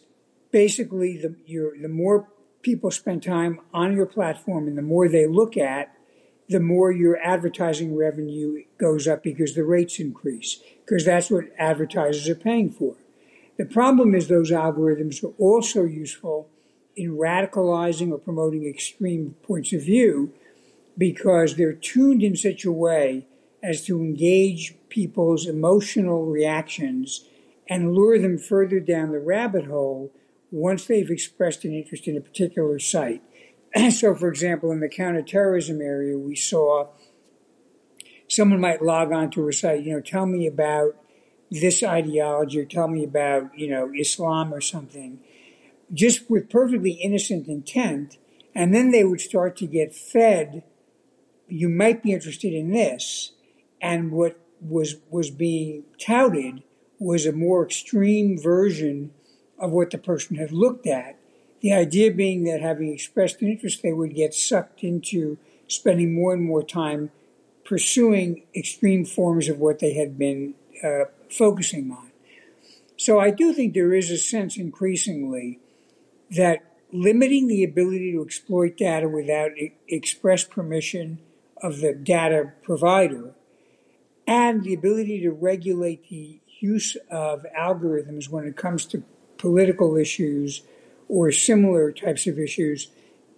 basically 0.52 1.18
the 1.18 1.36
your 1.46 1.78
the 1.78 1.90
more 1.90 2.30
people 2.62 2.92
spend 2.92 3.22
time 3.22 3.60
on 3.74 3.94
your 3.94 4.06
platform 4.06 4.70
and 4.70 4.78
the 4.78 4.82
more 4.82 5.10
they 5.10 5.28
look 5.28 5.58
at, 5.58 5.95
the 6.50 6.60
more 6.60 6.92
your 6.92 7.18
advertising 7.18 7.96
revenue 7.96 8.64
goes 8.78 9.08
up 9.08 9.24
because 9.24 9.56
the 9.56 9.64
rates 9.64 10.00
increase 10.00 10.60
because 10.86 11.06
that's 11.06 11.32
what 11.32 11.46
advertisers 11.58 12.30
are 12.30 12.36
paying 12.36 12.70
for. 12.70 12.96
The 13.58 13.66
problem 13.66 14.14
is 14.14 14.28
those 14.28 14.52
algorithms 14.52 15.24
are 15.24 15.34
also 15.40 15.86
useful 15.86 16.50
in 16.96 17.18
radicalizing 17.18 18.12
or 18.12 18.18
promoting 18.18 18.66
extreme 18.66 19.36
points 19.44 19.74
of 19.74 19.84
view 19.84 20.34
because 20.98 21.56
they're 21.56 21.74
tuned 21.74 22.24
in 22.24 22.36
such 22.36 22.66
a 22.66 22.72
way 22.72 23.28
as 23.64 23.84
to 23.86 24.00
engage 24.00 24.76
people's 24.90 25.48
emotional 25.48 26.26
reactions 26.26 27.26
and 27.68 27.94
lure 27.94 28.20
them 28.20 28.38
further 28.38 28.80
down 28.80 29.12
the 29.12 29.20
rabbit 29.20 29.66
hole 29.66 30.12
once 30.52 30.86
they've 30.86 31.10
expressed 31.10 31.66
an 31.66 31.74
interest 31.74 32.08
in 32.08 32.16
a 32.16 32.22
particular 32.22 32.78
site. 32.78 33.24
so, 33.92 34.16
for 34.16 34.30
example, 34.30 34.72
in 34.72 34.80
the 34.80 34.90
counterterrorism 34.90 35.82
area, 35.82 36.18
we 36.18 36.36
saw 36.36 36.88
someone 38.28 38.60
might 38.60 38.82
log 38.82 39.12
on 39.12 39.30
to 39.32 39.48
a 39.48 39.54
site, 39.54 39.84
you 39.84 39.94
know, 39.94 40.02
tell 40.02 40.26
me 40.26 40.48
about 40.48 40.96
this 41.52 41.84
ideology 41.84 42.60
or 42.60 42.66
tell 42.66 42.88
me 42.88 43.04
about, 43.04 43.58
you 43.58 43.70
know, 43.70 43.92
Islam 43.96 44.54
or 44.54 44.62
something 44.62 45.20
just 45.94 46.30
with 46.30 46.50
perfectly 46.50 46.92
innocent 46.92 47.48
intent, 47.48 48.18
and 48.54 48.74
then 48.74 48.92
they 48.92 49.04
would 49.04 49.22
start 49.22 49.56
to 49.58 49.68
get 49.68 49.96
fed. 49.96 50.64
You 51.48 51.70
might 51.70 52.02
be 52.02 52.14
interested 52.14 52.54
in 52.54 52.72
this, 52.72 53.34
and 53.82 54.12
what 54.12 54.40
was 54.62 54.96
was 55.10 55.30
being 55.30 55.84
touted 56.00 56.64
was 56.98 57.26
a 57.26 57.32
more 57.32 57.66
extreme 57.66 58.38
version 58.42 59.12
of 59.60 59.72
what 59.72 59.92
the 59.92 59.98
person 59.98 60.38
had 60.38 60.52
looked 60.52 60.88
at. 60.88 61.20
The 61.66 61.74
idea 61.74 62.12
being 62.12 62.44
that 62.44 62.62
having 62.62 62.94
expressed 62.94 63.42
an 63.42 63.48
interest, 63.48 63.82
they 63.82 63.92
would 63.92 64.14
get 64.14 64.36
sucked 64.36 64.84
into 64.84 65.40
spending 65.68 66.14
more 66.14 66.32
and 66.32 66.44
more 66.44 66.62
time 66.62 67.10
pursuing 67.64 68.44
extreme 68.56 69.04
forms 69.04 69.50
of 69.50 69.58
what 69.58 69.80
they 69.80 69.96
had 69.96 70.16
been 70.16 70.54
uh, 70.84 71.06
focusing 71.28 71.90
on. 71.90 72.12
So 72.98 73.20
I 73.20 73.32
do 73.32 73.52
think 73.52 73.74
there 73.74 73.96
is 73.96 74.12
a 74.12 74.18
sense 74.20 74.58
increasingly 74.58 75.58
that 76.30 76.60
limiting 76.94 77.48
the 77.48 77.64
ability 77.64 78.12
to 78.12 78.22
exploit 78.22 78.78
data 78.78 79.10
without 79.10 79.50
express 79.88 80.44
permission 80.44 81.18
of 81.64 81.80
the 81.80 81.96
data 81.96 82.54
provider 82.62 83.34
and 84.28 84.64
the 84.64 84.76
ability 84.76 85.20
to 85.22 85.32
regulate 85.32 86.10
the 86.10 86.40
use 86.60 86.96
of 87.10 87.44
algorithms 87.58 88.30
when 88.30 88.46
it 88.46 88.56
comes 88.56 88.86
to 88.86 89.04
political 89.40 89.98
issues 89.98 90.62
or 91.08 91.32
similar 91.32 91.92
types 91.92 92.28
of 92.28 92.40
issues 92.40 92.90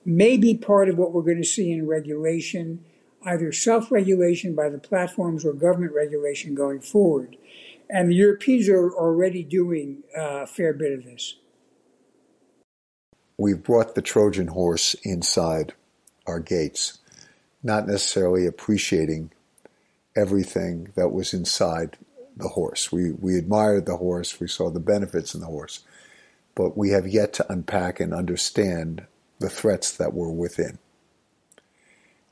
may 0.06 0.38
be 0.38 0.56
part 0.56 0.90
of 0.90 0.98
what 0.98 1.12
we're 1.12 1.22
going 1.22 1.42
to 1.42 1.44
see 1.44 1.72
in 1.72 1.88
regulation, 1.88 2.84
either 3.26 3.52
self 3.52 3.92
regulation 3.92 4.56
by 4.56 4.70
the 4.70 4.78
platforms 4.78 5.46
or 5.46 5.54
government 5.54 5.94
regulation 5.94 6.56
going 6.56 6.80
forward. 6.80 7.36
And 7.90 8.10
the 8.10 8.16
Europeans 8.16 8.68
are 8.70 8.92
already 8.92 9.44
doing 9.44 10.04
a 10.16 10.46
fair 10.48 10.74
bit 10.74 10.92
of 10.94 11.06
this 11.06 11.36
we've 13.38 13.64
brought 13.64 13.96
the 13.96 14.02
Trojan 14.02 14.48
horse 14.48 14.96
inside 15.04 15.74
our 16.26 16.40
gates, 16.40 17.00
not 17.64 17.88
necessarily 17.88 18.46
appreciating 18.46 19.32
everything 20.16 20.92
that 20.96 21.10
was 21.10 21.34
inside 21.34 21.98
the 22.36 22.50
horse. 22.50 22.92
We, 22.92 23.12
we 23.12 23.38
admired 23.38 23.86
the 23.86 23.98
horse, 23.98 24.40
we 24.40 24.48
saw 24.48 24.70
the 24.70 24.80
benefits 24.80 25.34
in 25.34 25.42
the 25.42 25.48
horse, 25.48 25.82
but 26.58 26.78
we 26.78 26.90
have 26.90 27.08
yet 27.08 27.34
to 27.36 27.54
unpack 27.54 28.02
and 28.02 28.14
understand 28.14 29.08
the 29.40 29.50
threats 29.50 29.94
that 29.94 30.14
were 30.14 30.34
within. 30.34 30.80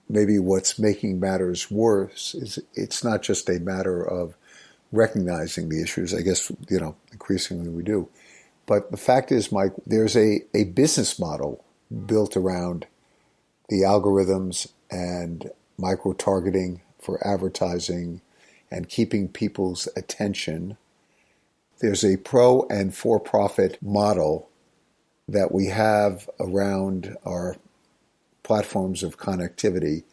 Maybe 0.09 0.39
what's 0.39 0.77
making 0.77 1.21
matters 1.21 1.71
worse 1.71 2.35
is 2.35 2.59
it's 2.73 3.05
not 3.05 3.23
just 3.23 3.49
a 3.49 3.61
matter 3.61 4.03
of 4.03 4.35
recognizing 4.91 5.69
the 5.69 5.81
issues. 5.81 6.13
I 6.13 6.23
guess, 6.23 6.51
you 6.69 6.81
know, 6.81 6.97
increasingly 7.13 7.69
we 7.69 7.83
do 7.83 8.09
but 8.65 8.91
the 8.91 8.97
fact 8.97 9.31
is, 9.31 9.51
Mike, 9.51 9.73
there's 9.85 10.15
a, 10.17 10.41
a 10.53 10.65
business 10.65 11.19
model 11.19 11.63
built 12.05 12.35
around 12.35 12.87
the 13.69 13.81
algorithms 13.81 14.69
and 14.89 15.51
micro 15.77 16.13
targeting 16.13 16.81
for 16.99 17.25
advertising 17.25 18.21
and 18.71 18.89
keeping 18.89 19.27
people's 19.27 19.87
attention. 19.95 20.77
There's 21.79 22.05
a 22.05 22.17
pro 22.17 22.63
and 22.69 22.95
for 22.95 23.19
profit 23.19 23.81
model 23.81 24.49
that 25.27 25.51
we 25.51 25.67
have 25.67 26.29
around 26.39 27.15
our 27.25 27.57
platforms 28.43 29.03
of 29.03 29.17
connectivity 29.17 30.03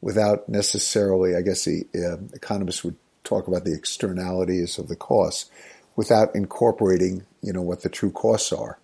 without 0.00 0.48
necessarily, 0.48 1.34
I 1.34 1.42
guess 1.42 1.64
the 1.64 1.84
uh, 1.94 2.22
economists 2.34 2.84
would 2.84 2.96
talk 3.24 3.48
about 3.48 3.64
the 3.64 3.74
externalities 3.74 4.78
of 4.78 4.88
the 4.88 4.96
costs, 4.96 5.50
without 5.96 6.34
incorporating 6.34 7.26
you 7.42 7.52
know 7.52 7.62
what 7.62 7.82
the 7.82 7.88
true 7.88 8.10
costs 8.10 8.52
are 8.52 8.78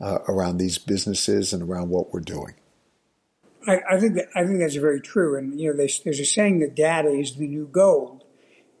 uh, 0.00 0.18
around 0.28 0.58
these 0.58 0.78
businesses 0.78 1.52
and 1.52 1.62
around 1.62 1.90
what 1.90 2.12
we're 2.12 2.20
doing. 2.20 2.54
I, 3.66 3.80
I, 3.90 4.00
think 4.00 4.14
that 4.14 4.28
I 4.34 4.44
think 4.44 4.60
that's 4.60 4.76
very 4.76 5.00
true, 5.00 5.36
and 5.36 5.60
you 5.60 5.70
know 5.70 5.76
there's, 5.76 6.00
there's 6.00 6.20
a 6.20 6.24
saying 6.24 6.60
that 6.60 6.74
data 6.74 7.10
is 7.10 7.36
the 7.36 7.46
new 7.46 7.68
gold 7.70 8.24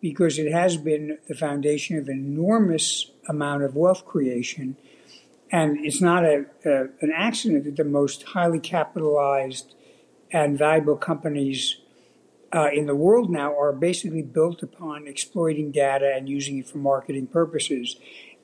because 0.00 0.38
it 0.38 0.52
has 0.52 0.76
been 0.76 1.18
the 1.28 1.34
foundation 1.34 1.98
of 1.98 2.08
an 2.08 2.18
enormous 2.18 3.10
amount 3.28 3.62
of 3.62 3.74
wealth 3.74 4.04
creation, 4.04 4.76
and 5.50 5.84
it's 5.84 6.00
not 6.00 6.24
a, 6.24 6.46
a 6.64 6.82
an 7.00 7.12
accident 7.14 7.64
that 7.64 7.76
the 7.76 7.84
most 7.84 8.22
highly 8.22 8.60
capitalized 8.60 9.74
and 10.30 10.58
valuable 10.58 10.96
companies 10.96 11.78
uh, 12.54 12.68
in 12.72 12.86
the 12.86 12.94
world 12.94 13.30
now 13.30 13.58
are 13.58 13.72
basically 13.72 14.22
built 14.22 14.62
upon 14.62 15.06
exploiting 15.06 15.70
data 15.70 16.12
and 16.14 16.28
using 16.28 16.58
it 16.58 16.68
for 16.68 16.78
marketing 16.78 17.26
purposes. 17.26 17.96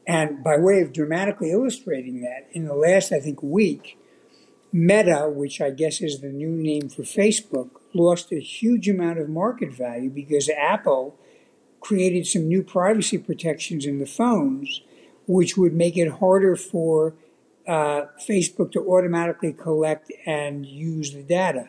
And 0.07 0.45
by 0.45 0.59
way 0.59 0.81
of 0.81 0.93
dramatically 0.93 1.51
illustrating 1.51 2.21
that, 2.23 2.47
in 2.53 2.67
the 2.67 2.75
last, 2.75 3.13
I 3.13 3.21
think, 3.21 3.43
week, 3.43 3.99
Meta, 4.73 5.31
which 5.31 5.61
I 5.61 5.71
guess 5.71 6.03
is 6.03 6.21
the 6.21 6.29
new 6.29 6.51
name 6.51 6.89
for 6.89 7.03
Facebook, 7.03 7.71
lost 7.95 8.33
a 8.33 8.41
huge 8.41 8.89
amount 8.89 9.19
of 9.19 9.29
market 9.29 9.73
value 9.73 10.11
because 10.11 10.51
Apple 10.51 11.17
created 11.85 12.27
some 12.27 12.49
new 12.49 12.63
privacy 12.63 13.19
protections 13.19 13.85
in 13.85 13.99
the 13.99 14.07
phones, 14.07 14.81
which 15.27 15.55
would 15.57 15.75
make 15.75 15.99
it 15.99 16.11
harder 16.13 16.57
for 16.57 17.15
uh, 17.69 18.07
Facebook 18.27 18.73
to 18.73 18.81
automatically 18.89 19.53
collect 19.53 20.11
and 20.25 20.65
use 20.65 21.13
the 21.13 21.23
data. 21.23 21.69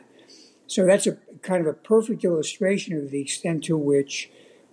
So 0.68 0.86
that's 0.86 1.06
a 1.06 1.18
kind 1.42 1.62
of 1.62 1.68
a 1.68 1.74
perfect 1.74 2.24
illustration 2.24 2.98
of 2.98 3.12
the 3.12 3.22
extent 3.22 3.66
to 3.66 3.78
which 3.78 4.30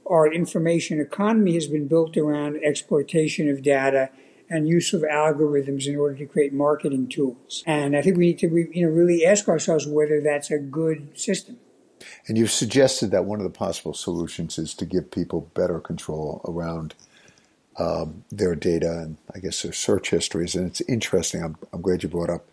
our 0.07 0.33
information 0.33 1.01
economy 1.01 1.55
has 1.55 1.67
been 1.67 1.89
built 1.89 2.17
around 2.17 2.61
exploitation 2.63 3.51
of 3.51 3.63
data 3.63 4.11
and 4.49 4.69
use 4.69 4.93
of 4.93 5.03
algorithms 5.03 5.87
in 5.87 5.97
order 5.97 6.15
to 6.15 6.27
create 6.27 6.53
marketing 6.53 7.09
tools. 7.09 7.65
And 7.67 7.97
I 7.97 8.03
think 8.03 8.17
we 8.17 8.27
need 8.27 8.39
to 8.41 8.69
you 8.73 8.87
know, 8.87 8.93
really 8.93 9.27
ask 9.27 9.49
ourselves 9.49 9.87
whether 9.89 10.21
that's 10.21 10.53
a 10.53 10.59
good 10.59 11.19
system. 11.19 11.59
And 12.27 12.39
you've 12.39 12.51
suggested 12.51 13.11
that 13.11 13.25
one 13.25 13.41
of 13.41 13.45
the 13.45 13.51
possible 13.59 13.95
solutions 13.95 14.59
is 14.59 14.75
to 14.75 14.87
give 14.87 15.11
people 15.11 15.51
better 15.55 15.81
control 15.81 16.41
around 16.47 16.95
um, 17.79 18.25
their 18.31 18.55
data 18.55 18.91
and 19.01 19.17
I 19.35 19.39
guess 19.41 19.63
their 19.63 19.73
search 19.73 20.11
histories. 20.11 20.55
And 20.55 20.67
it's 20.67 20.81
interesting. 20.83 21.43
I'm, 21.43 21.57
I'm 21.73 21.83
glad 21.83 22.03
you 22.03 22.09
brought 22.09 22.31
up 22.31 22.47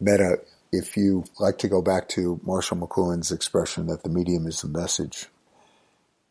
Meta. 0.00 0.40
If 0.72 0.96
you 0.96 1.24
like 1.40 1.58
to 1.58 1.68
go 1.68 1.82
back 1.82 2.08
to 2.10 2.40
Marshall 2.44 2.76
McLuhan's 2.76 3.32
expression 3.32 3.86
that 3.88 4.04
the 4.04 4.08
medium 4.08 4.46
is 4.46 4.62
the 4.62 4.68
message, 4.68 5.26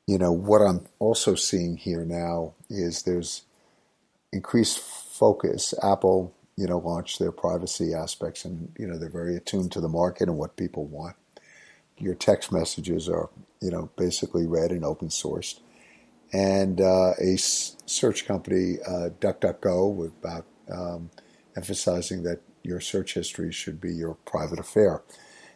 you 0.07 0.17
know, 0.17 0.31
what 0.31 0.61
I'm 0.61 0.85
also 0.99 1.35
seeing 1.35 1.77
here 1.77 2.05
now 2.05 2.53
is 2.69 3.03
there's 3.03 3.43
increased 4.31 4.79
focus. 4.79 5.73
Apple, 5.83 6.33
you 6.55 6.67
know, 6.67 6.79
launched 6.79 7.19
their 7.19 7.31
privacy 7.31 7.93
aspects 7.93 8.45
and, 8.45 8.73
you 8.79 8.87
know, 8.87 8.97
they're 8.97 9.09
very 9.09 9.35
attuned 9.35 9.71
to 9.73 9.81
the 9.81 9.89
market 9.89 10.27
and 10.29 10.37
what 10.37 10.57
people 10.57 10.85
want. 10.85 11.15
Your 11.99 12.15
text 12.15 12.51
messages 12.51 13.07
are, 13.07 13.29
you 13.61 13.71
know, 13.71 13.89
basically 13.97 14.47
read 14.47 14.71
and 14.71 14.85
open 14.85 15.09
sourced 15.09 15.59
and 16.31 16.79
uh, 16.79 17.13
a 17.19 17.37
search 17.37 18.27
company, 18.27 18.77
uh, 18.87 19.09
DuckDuckGo, 19.19 20.07
about 20.07 20.45
um, 20.71 21.09
emphasizing 21.55 22.23
that 22.23 22.41
your 22.63 22.79
search 22.79 23.15
history 23.15 23.51
should 23.51 23.81
be 23.81 23.93
your 23.93 24.15
private 24.25 24.59
affair. 24.59 25.01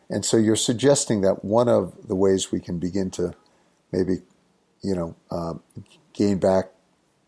And 0.10 0.26
so 0.26 0.38
you're 0.38 0.56
suggesting 0.56 1.22
that 1.22 1.46
one 1.46 1.70
of 1.70 2.08
the 2.08 2.16
ways 2.16 2.52
we 2.52 2.60
can 2.60 2.80
begin 2.80 3.12
to 3.12 3.36
maybe, 3.92 4.22
you 4.82 4.96
know, 4.96 5.16
um, 5.30 5.62
gain 6.14 6.40
back 6.40 6.72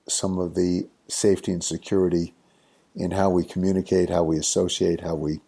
some 0.07 0.39
of 0.39 0.55
the 0.55 0.87
safety 1.07 1.51
and 1.51 1.63
security 1.63 2.33
in 2.95 3.11
how 3.11 3.29
we 3.29 3.43
communicate, 3.43 4.09
how 4.09 4.23
we 4.23 4.37
associate, 4.37 5.01
how 5.01 5.15
we 5.15 5.41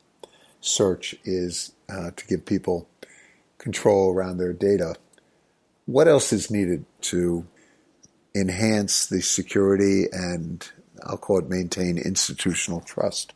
search 0.62 1.16
is 1.24 1.72
uh, 1.90 2.12
to 2.16 2.28
give 2.28 2.46
people 2.46 2.88
control 3.58 4.14
around 4.14 4.38
their 4.38 4.54
data. 4.54 4.96
What 5.86 6.08
else 6.08 6.34
is 6.34 6.52
needed 6.52 6.86
to 7.02 7.48
enhance 8.36 9.06
the 9.06 9.22
security 9.22 10.06
and 10.12 10.70
I'll 11.04 11.18
call 11.18 11.40
it 11.40 11.50
maintain 11.50 11.98
institutional 11.98 12.82
trust? 12.82 13.34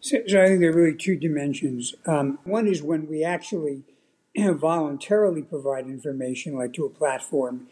So, 0.00 0.18
so 0.26 0.40
I 0.40 0.46
think 0.46 0.60
there 0.60 0.70
are 0.70 0.74
really 0.74 0.96
two 0.96 1.16
dimensions. 1.16 1.94
Um, 2.06 2.38
one 2.44 2.66
is 2.66 2.82
when 2.82 3.08
we 3.08 3.24
actually 3.24 3.82
voluntarily 4.36 5.42
provide 5.42 5.86
information, 5.86 6.56
like 6.56 6.72
to 6.74 6.84
a 6.84 6.90
platform, 6.90 7.66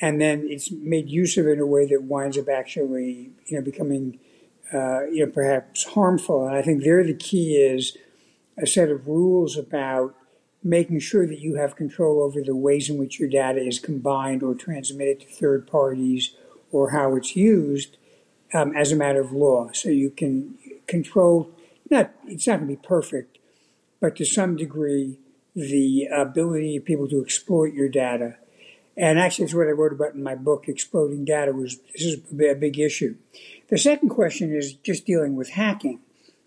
and 0.00 0.20
then 0.20 0.46
it's 0.48 0.70
made 0.70 1.10
use 1.10 1.36
of 1.36 1.46
in 1.46 1.58
a 1.58 1.66
way 1.66 1.86
that 1.86 2.04
winds 2.04 2.38
up 2.38 2.48
actually, 2.48 3.32
you 3.46 3.58
know, 3.58 3.62
becoming, 3.62 4.18
uh, 4.72 5.04
you 5.06 5.26
know, 5.26 5.30
perhaps 5.30 5.84
harmful. 5.84 6.46
And 6.46 6.56
I 6.56 6.62
think 6.62 6.82
there 6.82 7.02
the 7.02 7.14
key 7.14 7.56
is 7.56 7.96
a 8.56 8.66
set 8.66 8.90
of 8.90 9.06
rules 9.06 9.56
about 9.56 10.14
making 10.62 10.98
sure 10.98 11.26
that 11.26 11.40
you 11.40 11.54
have 11.54 11.76
control 11.76 12.22
over 12.22 12.42
the 12.42 12.56
ways 12.56 12.90
in 12.90 12.98
which 12.98 13.20
your 13.20 13.28
data 13.28 13.60
is 13.60 13.78
combined 13.78 14.42
or 14.42 14.54
transmitted 14.54 15.20
to 15.20 15.26
third 15.26 15.66
parties 15.66 16.34
or 16.72 16.90
how 16.90 17.14
it's 17.16 17.36
used 17.36 17.96
um, 18.52 18.74
as 18.76 18.92
a 18.92 18.96
matter 18.96 19.20
of 19.20 19.32
law. 19.32 19.70
So 19.72 19.88
you 19.88 20.10
can 20.10 20.56
control, 20.86 21.50
not, 21.90 22.12
it's 22.26 22.46
not 22.46 22.60
going 22.60 22.68
to 22.68 22.76
be 22.76 22.86
perfect, 22.86 23.38
but 24.00 24.16
to 24.16 24.24
some 24.24 24.56
degree, 24.56 25.18
the 25.54 26.06
ability 26.06 26.76
of 26.76 26.84
people 26.84 27.08
to 27.08 27.20
exploit 27.20 27.72
your 27.74 27.88
data. 27.88 28.36
And 28.96 29.18
actually, 29.18 29.44
it's 29.44 29.54
what 29.54 29.68
I 29.68 29.70
wrote 29.70 29.92
about 29.92 30.14
in 30.14 30.22
my 30.22 30.34
book, 30.34 30.64
Exploding 30.66 31.24
Data, 31.24 31.52
was 31.52 31.78
this 31.92 32.02
is 32.02 32.14
a 32.32 32.54
big 32.54 32.78
issue. 32.78 33.16
The 33.68 33.78
second 33.78 34.08
question 34.08 34.54
is 34.54 34.74
just 34.74 35.06
dealing 35.06 35.36
with 35.36 35.50
hacking. 35.50 36.00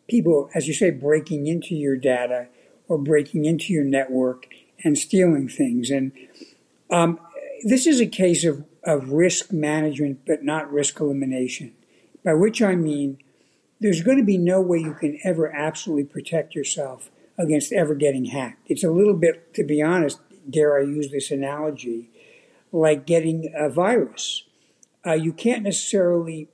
People, 0.10 0.50
as 0.54 0.67
you 0.67 0.74
say, 0.74 0.89
breaking 0.89 1.47
into 1.47 1.76
your 1.76 1.95
data 1.95 2.47
or 2.92 2.98
breaking 2.98 3.46
into 3.46 3.72
your 3.72 3.86
network 3.86 4.48
and 4.84 4.98
stealing 4.98 5.48
things. 5.48 5.90
And 5.90 6.12
um, 6.90 7.20
this 7.64 7.88
is 7.88 8.02
a 8.02 8.06
case 8.06 8.44
of, 8.44 8.66
of 8.84 9.12
risk 9.14 9.54
management, 9.54 10.26
but 10.28 10.44
not 10.44 10.70
risk 10.70 11.00
elimination, 11.00 11.72
by 12.26 12.34
which 12.34 12.62
I 12.62 12.76
mean 12.76 13.18
there's 13.80 14.04
going 14.04 14.18
to 14.18 14.26
be 14.26 14.38
no 14.38 14.60
way 14.60 14.80
you 14.80 14.94
can 14.94 15.18
ever 15.24 15.50
absolutely 15.56 16.04
protect 16.04 16.54
yourself 16.54 17.10
against 17.38 17.72
ever 17.72 17.96
getting 17.96 18.26
hacked. 18.26 18.60
It's 18.70 18.84
a 18.84 18.92
little 18.92 19.16
bit, 19.16 19.54
to 19.54 19.64
be 19.64 19.82
honest, 19.82 20.20
dare 20.50 20.78
I 20.78 20.84
use 20.84 21.12
this 21.12 21.32
analogy, 21.32 22.10
like 22.74 23.06
getting 23.06 23.54
a 23.56 23.70
virus. 23.70 24.44
Uh, 25.08 25.14
you 25.14 25.32
can't 25.32 25.64
necessarily 25.64 26.50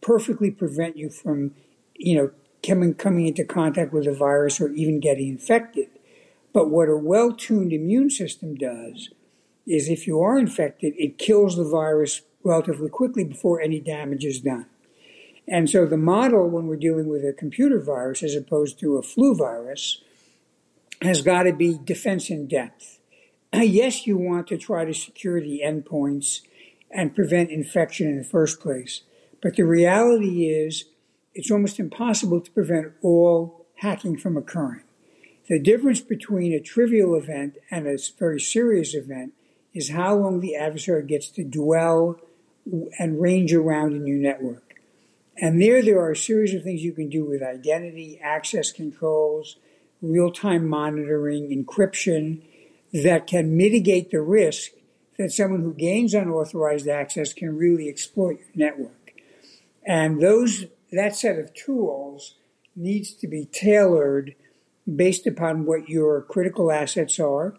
perfectly 0.00 0.50
prevent 0.50 0.96
you 0.96 1.10
from, 1.10 1.54
you 1.94 2.16
know, 2.16 2.30
coming, 2.66 2.94
coming 2.94 3.26
into 3.26 3.44
contact 3.44 3.92
with 3.92 4.06
a 4.06 4.14
virus 4.14 4.60
or 4.60 4.70
even 4.70 5.00
getting 5.00 5.28
infected. 5.28 5.88
But 6.52 6.70
what 6.70 6.88
a 6.88 6.96
well 6.96 7.32
tuned 7.32 7.72
immune 7.72 8.10
system 8.10 8.54
does 8.54 9.10
is 9.66 9.88
if 9.88 10.06
you 10.06 10.20
are 10.20 10.38
infected, 10.38 10.94
it 10.96 11.18
kills 11.18 11.56
the 11.56 11.64
virus 11.64 12.22
relatively 12.42 12.88
quickly 12.88 13.24
before 13.24 13.60
any 13.60 13.80
damage 13.80 14.24
is 14.24 14.40
done. 14.40 14.66
And 15.46 15.68
so 15.68 15.86
the 15.86 15.96
model 15.96 16.48
when 16.48 16.66
we're 16.66 16.76
dealing 16.76 17.08
with 17.08 17.24
a 17.24 17.32
computer 17.32 17.80
virus 17.80 18.22
as 18.22 18.34
opposed 18.34 18.78
to 18.80 18.96
a 18.96 19.02
flu 19.02 19.34
virus 19.34 20.02
has 21.02 21.22
got 21.22 21.42
to 21.42 21.52
be 21.52 21.78
defense 21.82 22.30
in 22.30 22.46
depth. 22.46 23.00
Yes, 23.54 24.04
you 24.04 24.16
want 24.16 24.48
to 24.48 24.58
try 24.58 24.84
to 24.84 24.92
secure 24.92 25.40
the 25.40 25.62
endpoints 25.64 26.40
and 26.90 27.14
prevent 27.14 27.50
infection 27.50 28.08
in 28.08 28.18
the 28.18 28.24
first 28.24 28.60
place. 28.60 29.02
But 29.40 29.54
the 29.54 29.64
reality 29.64 30.46
is 30.48 30.86
it's 31.34 31.50
almost 31.50 31.80
impossible 31.80 32.40
to 32.40 32.50
prevent 32.50 32.92
all 33.02 33.66
hacking 33.76 34.16
from 34.16 34.36
occurring. 34.36 34.84
The 35.48 35.58
difference 35.58 36.00
between 36.00 36.52
a 36.52 36.60
trivial 36.60 37.14
event 37.14 37.58
and 37.70 37.86
a 37.86 37.98
very 38.18 38.40
serious 38.40 38.94
event 38.94 39.34
is 39.74 39.90
how 39.90 40.14
long 40.14 40.40
the 40.40 40.56
adversary 40.56 41.04
gets 41.04 41.28
to 41.30 41.44
dwell 41.44 42.18
and 42.98 43.20
range 43.20 43.52
around 43.52 43.94
in 43.94 44.06
your 44.06 44.16
network. 44.16 44.74
And 45.36 45.60
there, 45.60 45.82
there 45.82 46.00
are 46.00 46.12
a 46.12 46.16
series 46.16 46.54
of 46.54 46.62
things 46.62 46.82
you 46.82 46.92
can 46.92 47.10
do 47.10 47.24
with 47.24 47.42
identity, 47.42 48.18
access 48.22 48.70
controls, 48.70 49.56
real 50.00 50.30
time 50.30 50.66
monitoring, 50.66 51.48
encryption 51.50 52.42
that 52.92 53.26
can 53.26 53.56
mitigate 53.56 54.10
the 54.10 54.20
risk 54.20 54.70
that 55.18 55.32
someone 55.32 55.60
who 55.60 55.74
gains 55.74 56.14
unauthorized 56.14 56.88
access 56.88 57.32
can 57.32 57.56
really 57.56 57.88
exploit 57.88 58.38
your 58.38 58.70
network. 58.70 59.12
And 59.84 60.22
those 60.22 60.66
that 60.96 61.16
set 61.16 61.38
of 61.38 61.54
tools 61.54 62.34
needs 62.76 63.14
to 63.14 63.28
be 63.28 63.44
tailored 63.44 64.34
based 64.92 65.26
upon 65.26 65.64
what 65.64 65.88
your 65.88 66.22
critical 66.22 66.70
assets 66.70 67.18
are, 67.18 67.54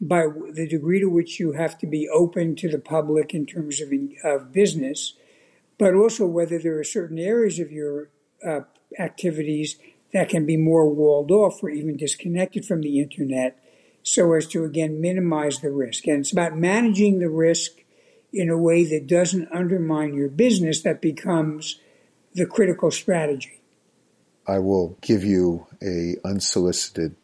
by 0.00 0.26
the 0.52 0.66
degree 0.66 1.00
to 1.00 1.06
which 1.06 1.38
you 1.38 1.52
have 1.52 1.78
to 1.78 1.86
be 1.86 2.08
open 2.08 2.56
to 2.56 2.68
the 2.68 2.78
public 2.78 3.32
in 3.32 3.46
terms 3.46 3.80
of, 3.80 3.92
of 4.24 4.52
business, 4.52 5.14
but 5.78 5.94
also 5.94 6.26
whether 6.26 6.58
there 6.58 6.78
are 6.78 6.84
certain 6.84 7.18
areas 7.18 7.60
of 7.60 7.70
your 7.70 8.10
uh, 8.46 8.60
activities 8.98 9.76
that 10.12 10.28
can 10.28 10.44
be 10.44 10.56
more 10.56 10.92
walled 10.92 11.30
off 11.30 11.62
or 11.62 11.70
even 11.70 11.96
disconnected 11.96 12.64
from 12.64 12.82
the 12.82 13.00
internet 13.00 13.58
so 14.02 14.32
as 14.32 14.46
to 14.48 14.64
again 14.64 15.00
minimize 15.00 15.60
the 15.60 15.70
risk. 15.70 16.06
And 16.08 16.20
it's 16.20 16.32
about 16.32 16.56
managing 16.56 17.20
the 17.20 17.30
risk 17.30 17.70
in 18.32 18.50
a 18.50 18.58
way 18.58 18.84
that 18.84 19.06
doesn't 19.06 19.52
undermine 19.52 20.14
your 20.14 20.28
business 20.28 20.82
that 20.82 21.00
becomes 21.00 21.78
the 22.34 22.46
critical 22.46 22.90
strategy. 22.90 23.60
I 24.46 24.58
will 24.58 24.96
give 25.00 25.22
you 25.22 25.66
a 25.82 26.16
unsolicited 26.24 27.14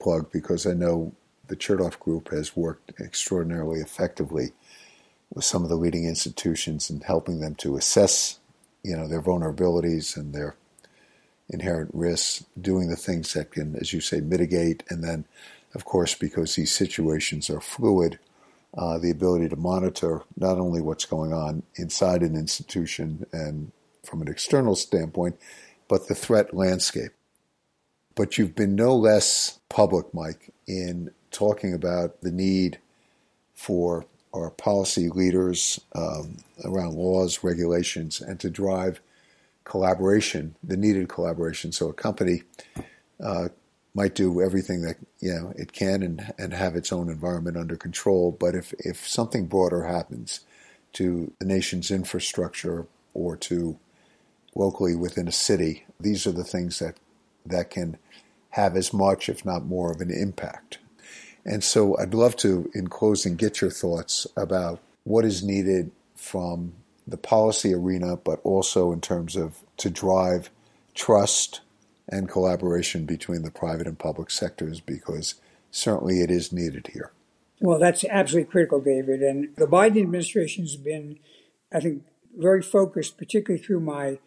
plug 0.00 0.30
because 0.30 0.66
I 0.66 0.74
know 0.74 1.12
the 1.48 1.56
Chertoff 1.56 1.98
Group 1.98 2.30
has 2.30 2.56
worked 2.56 2.92
extraordinarily 3.00 3.80
effectively 3.80 4.52
with 5.34 5.44
some 5.44 5.62
of 5.62 5.68
the 5.68 5.76
leading 5.76 6.06
institutions 6.06 6.90
in 6.90 7.00
helping 7.00 7.40
them 7.40 7.54
to 7.56 7.76
assess, 7.76 8.38
you 8.82 8.96
know, 8.96 9.08
their 9.08 9.22
vulnerabilities 9.22 10.16
and 10.16 10.34
their 10.34 10.56
inherent 11.50 11.90
risks, 11.92 12.44
doing 12.60 12.88
the 12.88 12.96
things 12.96 13.32
that 13.32 13.50
can, 13.50 13.74
as 13.76 13.92
you 13.92 14.00
say, 14.00 14.20
mitigate, 14.20 14.82
and 14.88 15.02
then, 15.02 15.24
of 15.74 15.84
course, 15.84 16.14
because 16.14 16.54
these 16.54 16.72
situations 16.72 17.48
are 17.50 17.60
fluid, 17.60 18.18
uh, 18.76 18.98
the 18.98 19.10
ability 19.10 19.48
to 19.48 19.56
monitor 19.56 20.22
not 20.36 20.58
only 20.58 20.80
what's 20.80 21.06
going 21.06 21.32
on 21.32 21.62
inside 21.76 22.22
an 22.22 22.36
institution 22.36 23.26
and 23.32 23.72
from 24.08 24.22
an 24.22 24.28
external 24.28 24.74
standpoint, 24.74 25.38
but 25.86 26.08
the 26.08 26.14
threat 26.14 26.54
landscape. 26.54 27.12
But 28.14 28.38
you've 28.38 28.56
been 28.56 28.74
no 28.74 28.96
less 28.96 29.60
public, 29.68 30.12
Mike, 30.12 30.52
in 30.66 31.12
talking 31.30 31.72
about 31.74 32.20
the 32.22 32.32
need 32.32 32.78
for 33.54 34.06
our 34.34 34.50
policy 34.50 35.08
leaders 35.08 35.80
um, 35.94 36.38
around 36.64 36.94
laws, 36.94 37.44
regulations, 37.44 38.20
and 38.20 38.40
to 38.40 38.50
drive 38.50 39.00
collaboration, 39.64 40.54
the 40.62 40.76
needed 40.76 41.08
collaboration. 41.08 41.72
So 41.72 41.88
a 41.88 41.92
company 41.92 42.42
uh, 43.22 43.48
might 43.94 44.14
do 44.14 44.40
everything 44.40 44.82
that 44.82 44.96
you 45.20 45.32
know 45.32 45.52
it 45.56 45.72
can 45.72 46.02
and, 46.02 46.32
and 46.38 46.52
have 46.54 46.76
its 46.76 46.92
own 46.92 47.08
environment 47.08 47.56
under 47.56 47.76
control. 47.76 48.30
But 48.30 48.54
if, 48.54 48.72
if 48.78 49.06
something 49.06 49.46
broader 49.46 49.84
happens 49.84 50.40
to 50.94 51.32
the 51.38 51.44
nation's 51.46 51.90
infrastructure 51.90 52.86
or 53.12 53.36
to 53.36 53.78
locally 54.58 54.94
within 54.94 55.28
a 55.28 55.32
city, 55.32 55.86
these 55.98 56.26
are 56.26 56.32
the 56.32 56.44
things 56.44 56.80
that 56.80 56.98
that 57.46 57.70
can 57.70 57.96
have 58.50 58.76
as 58.76 58.92
much, 58.92 59.28
if 59.28 59.44
not 59.44 59.64
more, 59.64 59.90
of 59.90 60.00
an 60.00 60.10
impact. 60.10 60.78
And 61.44 61.64
so 61.64 61.96
I'd 61.98 62.12
love 62.12 62.36
to, 62.38 62.70
in 62.74 62.88
closing, 62.88 63.36
get 63.36 63.60
your 63.60 63.70
thoughts 63.70 64.26
about 64.36 64.80
what 65.04 65.24
is 65.24 65.42
needed 65.42 65.90
from 66.14 66.74
the 67.06 67.16
policy 67.16 67.72
arena, 67.72 68.16
but 68.16 68.40
also 68.44 68.92
in 68.92 69.00
terms 69.00 69.34
of 69.34 69.60
to 69.78 69.88
drive 69.88 70.50
trust 70.94 71.60
and 72.08 72.28
collaboration 72.28 73.06
between 73.06 73.42
the 73.42 73.50
private 73.50 73.86
and 73.86 73.98
public 73.98 74.30
sectors 74.30 74.80
because 74.80 75.36
certainly 75.70 76.20
it 76.20 76.30
is 76.30 76.52
needed 76.52 76.88
here. 76.92 77.12
Well, 77.60 77.78
that's 77.78 78.04
absolutely 78.04 78.50
critical, 78.50 78.80
David. 78.80 79.22
And 79.22 79.54
the 79.56 79.66
Biden 79.66 80.02
administration 80.02 80.64
has 80.64 80.76
been, 80.76 81.18
I 81.72 81.80
think, 81.80 82.04
very 82.36 82.62
focused, 82.62 83.18
particularly 83.18 83.62
through 83.62 83.80
my 83.80 84.18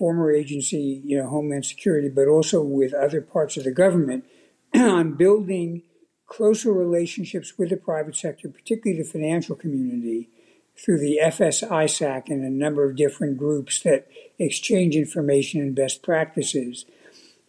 former 0.00 0.32
agency, 0.32 1.02
you 1.04 1.18
know, 1.18 1.28
Homeland 1.28 1.66
Security, 1.66 2.08
but 2.08 2.26
also 2.26 2.62
with 2.62 2.94
other 2.94 3.20
parts 3.20 3.58
of 3.58 3.64
the 3.64 3.70
government, 3.70 4.24
on 4.74 5.12
building 5.12 5.82
closer 6.26 6.72
relationships 6.72 7.58
with 7.58 7.68
the 7.68 7.76
private 7.76 8.16
sector, 8.16 8.48
particularly 8.48 9.02
the 9.02 9.06
financial 9.06 9.54
community, 9.54 10.30
through 10.74 10.98
the 10.98 11.20
FS-ISAC 11.20 12.30
and 12.30 12.42
a 12.42 12.48
number 12.48 12.88
of 12.88 12.96
different 12.96 13.36
groups 13.36 13.82
that 13.82 14.08
exchange 14.38 14.96
information 14.96 15.60
and 15.60 15.74
best 15.74 16.02
practices. 16.02 16.86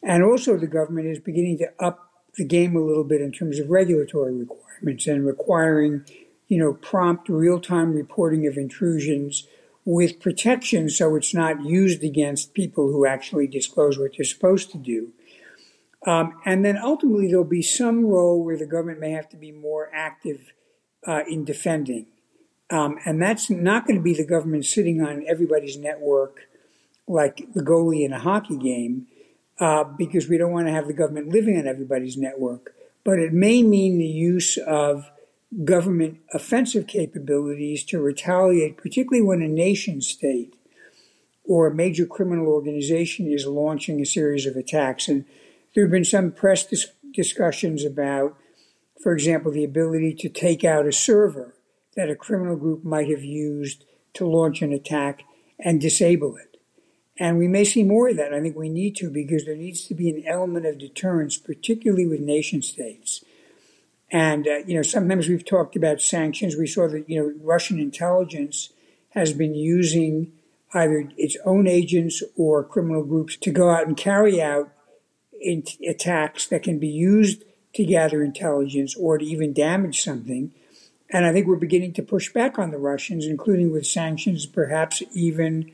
And 0.03 0.21
also, 0.21 0.57
the 0.57 0.67
government 0.67 1.07
is 1.07 1.19
beginning 1.19 1.59
to 1.59 1.71
up 1.79 2.09
the 2.35 2.43
game 2.43 2.75
a 2.75 2.81
little 2.81 3.05
bit 3.05 3.21
in 3.21 3.31
terms 3.31 3.59
of 3.59 3.69
regulatory 3.69 4.35
requirements 4.35 5.07
and 5.07 5.25
requiring, 5.25 6.03
you 6.49 6.57
know, 6.57 6.73
prompt 6.73 7.29
real-time 7.29 7.93
reporting 7.93 8.45
of 8.45 8.57
intrusions 8.57 9.47
with 9.85 10.19
protection 10.19 10.89
so 10.89 11.15
it's 11.15 11.33
not 11.33 11.65
used 11.65 12.03
against 12.03 12.53
people 12.53 12.91
who 12.91 13.05
actually 13.05 13.47
disclose 13.47 13.97
what 13.97 14.11
they're 14.17 14.25
supposed 14.25 14.71
to 14.71 14.77
do. 14.77 15.11
Um, 16.05 16.39
and 16.45 16.65
then 16.65 16.77
ultimately, 16.77 17.27
there'll 17.27 17.43
be 17.43 17.61
some 17.61 18.05
role 18.05 18.43
where 18.43 18.57
the 18.57 18.65
government 18.65 18.99
may 18.99 19.11
have 19.11 19.29
to 19.29 19.37
be 19.37 19.51
more 19.51 19.89
active 19.93 20.51
uh, 21.07 21.23
in 21.27 21.45
defending. 21.45 22.07
Um, 22.71 22.97
and 23.05 23.21
that's 23.21 23.49
not 23.49 23.85
going 23.85 23.97
to 23.97 24.03
be 24.03 24.13
the 24.13 24.25
government 24.25 24.65
sitting 24.65 25.01
on 25.01 25.23
everybody's 25.27 25.77
network 25.77 26.47
like 27.07 27.45
the 27.53 27.61
goalie 27.61 28.05
in 28.05 28.13
a 28.13 28.19
hockey 28.19 28.57
game, 28.57 29.07
uh, 29.59 29.83
because 29.83 30.29
we 30.29 30.37
don't 30.37 30.51
want 30.51 30.67
to 30.67 30.73
have 30.73 30.87
the 30.87 30.93
government 30.93 31.27
living 31.27 31.57
on 31.57 31.67
everybody's 31.67 32.17
network. 32.17 32.73
But 33.03 33.19
it 33.19 33.33
may 33.33 33.61
mean 33.61 33.97
the 33.97 34.05
use 34.05 34.57
of 34.57 35.11
government 35.65 36.19
offensive 36.33 36.87
capabilities 36.87 37.83
to 37.83 38.01
retaliate, 38.01 38.77
particularly 38.77 39.21
when 39.21 39.41
a 39.41 39.47
nation 39.47 40.01
state 40.01 40.55
or 41.43 41.67
a 41.67 41.75
major 41.75 42.05
criminal 42.05 42.47
organization 42.47 43.27
is 43.27 43.45
launching 43.45 43.99
a 43.99 44.05
series 44.05 44.45
of 44.45 44.55
attacks. 44.55 45.07
And 45.07 45.25
there 45.73 45.83
have 45.83 45.91
been 45.91 46.05
some 46.05 46.31
press 46.31 46.65
dis- 46.65 46.91
discussions 47.13 47.83
about, 47.83 48.37
for 49.01 49.13
example, 49.13 49.51
the 49.51 49.63
ability 49.63 50.13
to 50.15 50.29
take 50.29 50.63
out 50.63 50.87
a 50.87 50.91
server 50.91 51.55
that 51.95 52.09
a 52.09 52.15
criminal 52.15 52.55
group 52.55 52.85
might 52.85 53.09
have 53.09 53.23
used 53.23 53.83
to 54.13 54.25
launch 54.25 54.61
an 54.61 54.71
attack 54.71 55.23
and 55.59 55.81
disable 55.81 56.37
it. 56.37 56.57
And 57.17 57.37
we 57.37 57.47
may 57.47 57.65
see 57.65 57.83
more 57.83 58.09
of 58.09 58.17
that. 58.17 58.33
I 58.33 58.39
think 58.39 58.55
we 58.55 58.69
need 58.69 58.95
to 58.97 59.09
because 59.09 59.45
there 59.45 59.55
needs 59.55 59.85
to 59.87 59.93
be 59.93 60.09
an 60.09 60.23
element 60.25 60.65
of 60.65 60.79
deterrence, 60.79 61.37
particularly 61.37 62.07
with 62.07 62.21
nation 62.21 62.61
states. 62.61 63.23
And, 64.11 64.47
uh, 64.47 64.57
you 64.67 64.75
know, 64.75 64.81
sometimes 64.81 65.29
we've 65.29 65.45
talked 65.45 65.75
about 65.75 66.01
sanctions. 66.01 66.57
We 66.57 66.67
saw 66.67 66.87
that, 66.89 67.09
you 67.09 67.19
know, 67.19 67.33
Russian 67.41 67.79
intelligence 67.79 68.73
has 69.11 69.31
been 69.33 69.55
using 69.55 70.33
either 70.73 71.09
its 71.17 71.37
own 71.45 71.67
agents 71.67 72.21
or 72.35 72.63
criminal 72.63 73.03
groups 73.03 73.37
to 73.37 73.51
go 73.51 73.69
out 73.69 73.87
and 73.87 73.95
carry 73.95 74.41
out 74.41 74.71
attacks 75.87 76.45
that 76.47 76.63
can 76.63 76.77
be 76.77 76.87
used 76.87 77.43
to 77.73 77.83
gather 77.83 78.21
intelligence 78.21 78.95
or 78.95 79.17
to 79.17 79.25
even 79.25 79.53
damage 79.53 80.01
something. 80.01 80.53
And 81.09 81.25
I 81.25 81.33
think 81.33 81.47
we're 81.47 81.55
beginning 81.55 81.93
to 81.93 82.03
push 82.03 82.31
back 82.31 82.59
on 82.59 82.71
the 82.71 82.77
Russians, 82.77 83.25
including 83.25 83.71
with 83.71 83.85
sanctions, 83.85 84.45
perhaps 84.45 85.01
even 85.13 85.71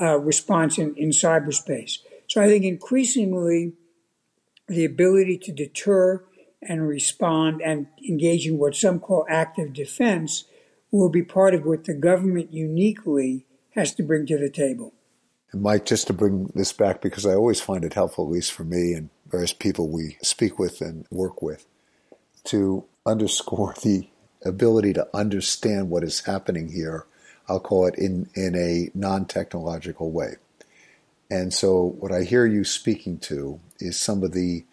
uh, 0.00 0.18
response 0.18 0.78
in, 0.78 0.94
in 0.96 1.10
cyberspace. 1.10 1.98
So 2.26 2.42
I 2.42 2.46
think 2.46 2.64
increasingly 2.64 3.72
the 4.66 4.84
ability 4.84 5.38
to 5.38 5.52
deter 5.52 6.24
and 6.62 6.88
respond 6.88 7.60
and 7.62 7.86
engage 8.06 8.46
in 8.46 8.58
what 8.58 8.74
some 8.74 8.98
call 8.98 9.26
active 9.28 9.72
defense 9.72 10.44
will 10.90 11.08
be 11.08 11.22
part 11.22 11.54
of 11.54 11.64
what 11.64 11.84
the 11.84 11.94
government 11.94 12.52
uniquely 12.52 13.46
has 13.70 13.94
to 13.94 14.02
bring 14.02 14.26
to 14.26 14.38
the 14.38 14.50
table. 14.50 14.92
And 15.52 15.62
Mike, 15.62 15.86
just 15.86 16.06
to 16.08 16.12
bring 16.12 16.50
this 16.54 16.72
back, 16.72 17.00
because 17.00 17.24
I 17.24 17.34
always 17.34 17.60
find 17.60 17.84
it 17.84 17.94
helpful, 17.94 18.26
at 18.26 18.32
least 18.32 18.52
for 18.52 18.64
me 18.64 18.92
and 18.92 19.08
various 19.26 19.52
people 19.52 19.88
we 19.88 20.18
speak 20.22 20.58
with 20.58 20.80
and 20.80 21.06
work 21.10 21.40
with, 21.40 21.66
to 22.44 22.84
underscore 23.06 23.74
the 23.82 24.08
ability 24.44 24.92
to 24.94 25.08
understand 25.14 25.90
what 25.90 26.04
is 26.04 26.20
happening 26.20 26.72
here. 26.72 27.06
I'll 27.48 27.60
call 27.60 27.86
it 27.86 27.94
in, 27.96 28.28
in 28.34 28.54
a 28.54 28.90
non 28.94 29.24
technological 29.24 30.10
way. 30.10 30.36
And 31.30 31.52
so, 31.52 31.96
what 31.98 32.12
I 32.12 32.24
hear 32.24 32.46
you 32.46 32.64
speaking 32.64 33.18
to 33.20 33.60
is 33.80 33.98
some 33.98 34.22
of 34.22 34.32
the 34.32 34.64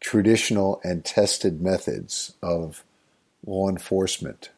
traditional 0.00 0.80
and 0.82 1.04
tested 1.04 1.60
methods 1.60 2.34
of 2.42 2.84
law 3.46 3.68
enforcement 3.68 4.50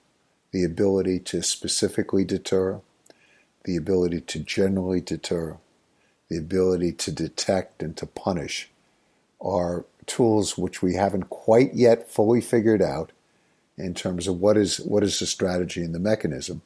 the 0.52 0.64
ability 0.64 1.18
to 1.18 1.42
specifically 1.42 2.24
deter, 2.24 2.80
the 3.64 3.76
ability 3.76 4.20
to 4.20 4.38
generally 4.38 5.00
deter, 5.00 5.56
the 6.28 6.36
ability 6.36 6.92
to 6.92 7.10
detect 7.10 7.82
and 7.82 7.96
to 7.96 8.06
punish 8.06 8.68
are 9.40 9.84
tools 10.06 10.56
which 10.58 10.82
we 10.82 10.94
haven't 10.94 11.30
quite 11.30 11.74
yet 11.74 12.08
fully 12.08 12.40
figured 12.40 12.82
out 12.82 13.12
in 13.78 13.94
terms 13.94 14.28
of 14.28 14.40
what 14.40 14.56
is 14.56 14.78
what 14.78 15.02
is 15.02 15.18
the 15.18 15.26
strategy 15.26 15.82
and 15.82 15.94
the 15.94 15.98
mechanism. 15.98 16.62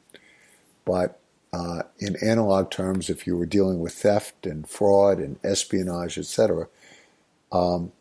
But 0.85 1.19
uh, 1.53 1.83
in 1.97 2.17
analog 2.17 2.69
terms, 2.69 3.09
if 3.09 3.25
you 3.25 3.37
were 3.37 3.45
dealing 3.45 3.79
with 3.79 3.93
theft 3.93 4.45
and 4.45 4.67
fraud 4.67 5.19
and 5.19 5.39
espionage, 5.43 6.17
etc., 6.17 6.67
um, 7.51 7.91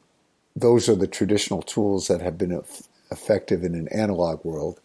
those 0.56 0.88
are 0.88 0.96
the 0.96 1.06
traditional 1.06 1.60
tools 1.60 2.08
that 2.08 2.22
have 2.22 2.38
been 2.38 2.62
effective 3.10 3.62
in 3.62 3.74
an 3.74 3.88
analog 3.88 4.42
world, 4.44 4.80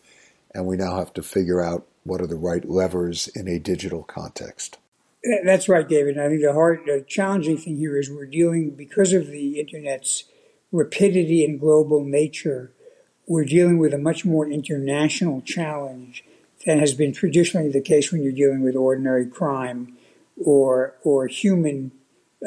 and 0.54 0.66
we 0.66 0.76
now 0.76 0.98
have 0.98 1.14
to 1.14 1.24
figure 1.24 1.62
out 1.62 1.88
what 2.04 2.20
are 2.20 2.28
the 2.28 2.36
right 2.36 2.68
levers 2.68 3.30
in 3.30 3.48
a 3.48 3.58
digital 3.58 4.04
context. 4.04 4.78
That's 5.46 5.70
right, 5.70 5.88
David. 5.88 6.18
I 6.18 6.28
think 6.28 6.42
the 6.42 6.54
hard, 6.54 6.82
the 6.86 7.06
challenging 7.08 7.58
thing 7.58 7.78
here 7.78 7.98
is 7.98 8.10
we're 8.10 8.26
dealing 8.26 8.72
because 8.72 9.14
of 9.14 9.28
the 9.28 9.60
internet's 9.60 10.26
rapidity 10.72 11.46
and 11.46 11.60
global 11.60 12.04
nature. 12.04 12.72
We're 13.28 13.46
dealing 13.46 13.78
with 13.78 13.94
a 13.94 14.00
much 14.00 14.26
more 14.26 14.50
international 14.50 15.42
challenge 15.42 16.26
than 16.66 16.80
has 16.80 16.94
been 16.94 17.14
traditionally 17.14 17.70
the 17.70 17.82
case 17.82 18.12
when 18.12 18.24
you're 18.24 18.32
dealing 18.34 18.62
with 18.62 18.76
ordinary 18.76 19.28
crime 19.28 19.96
or 20.44 20.96
or 21.04 21.28
human 21.28 21.92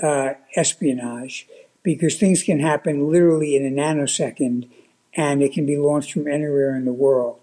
uh, 0.03 0.35
espionage 0.57 1.47
because 1.85 2.17
things 2.17 2.43
can 2.43 2.59
happen 2.59 3.13
literally 3.13 3.55
in 3.55 3.65
a 3.65 3.71
nanosecond 3.71 4.69
and 5.15 5.43
it 5.43 5.53
can 5.53 5.65
be 5.65 5.77
launched 5.77 6.13
from 6.13 6.27
anywhere 6.27 6.75
in 6.75 6.85
the 6.85 6.93
world. 6.93 7.39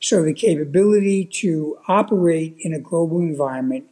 So 0.00 0.22
the 0.22 0.34
capability 0.34 1.24
to 1.40 1.78
operate 1.88 2.56
in 2.60 2.72
a 2.72 2.78
global 2.78 3.18
environment 3.18 3.86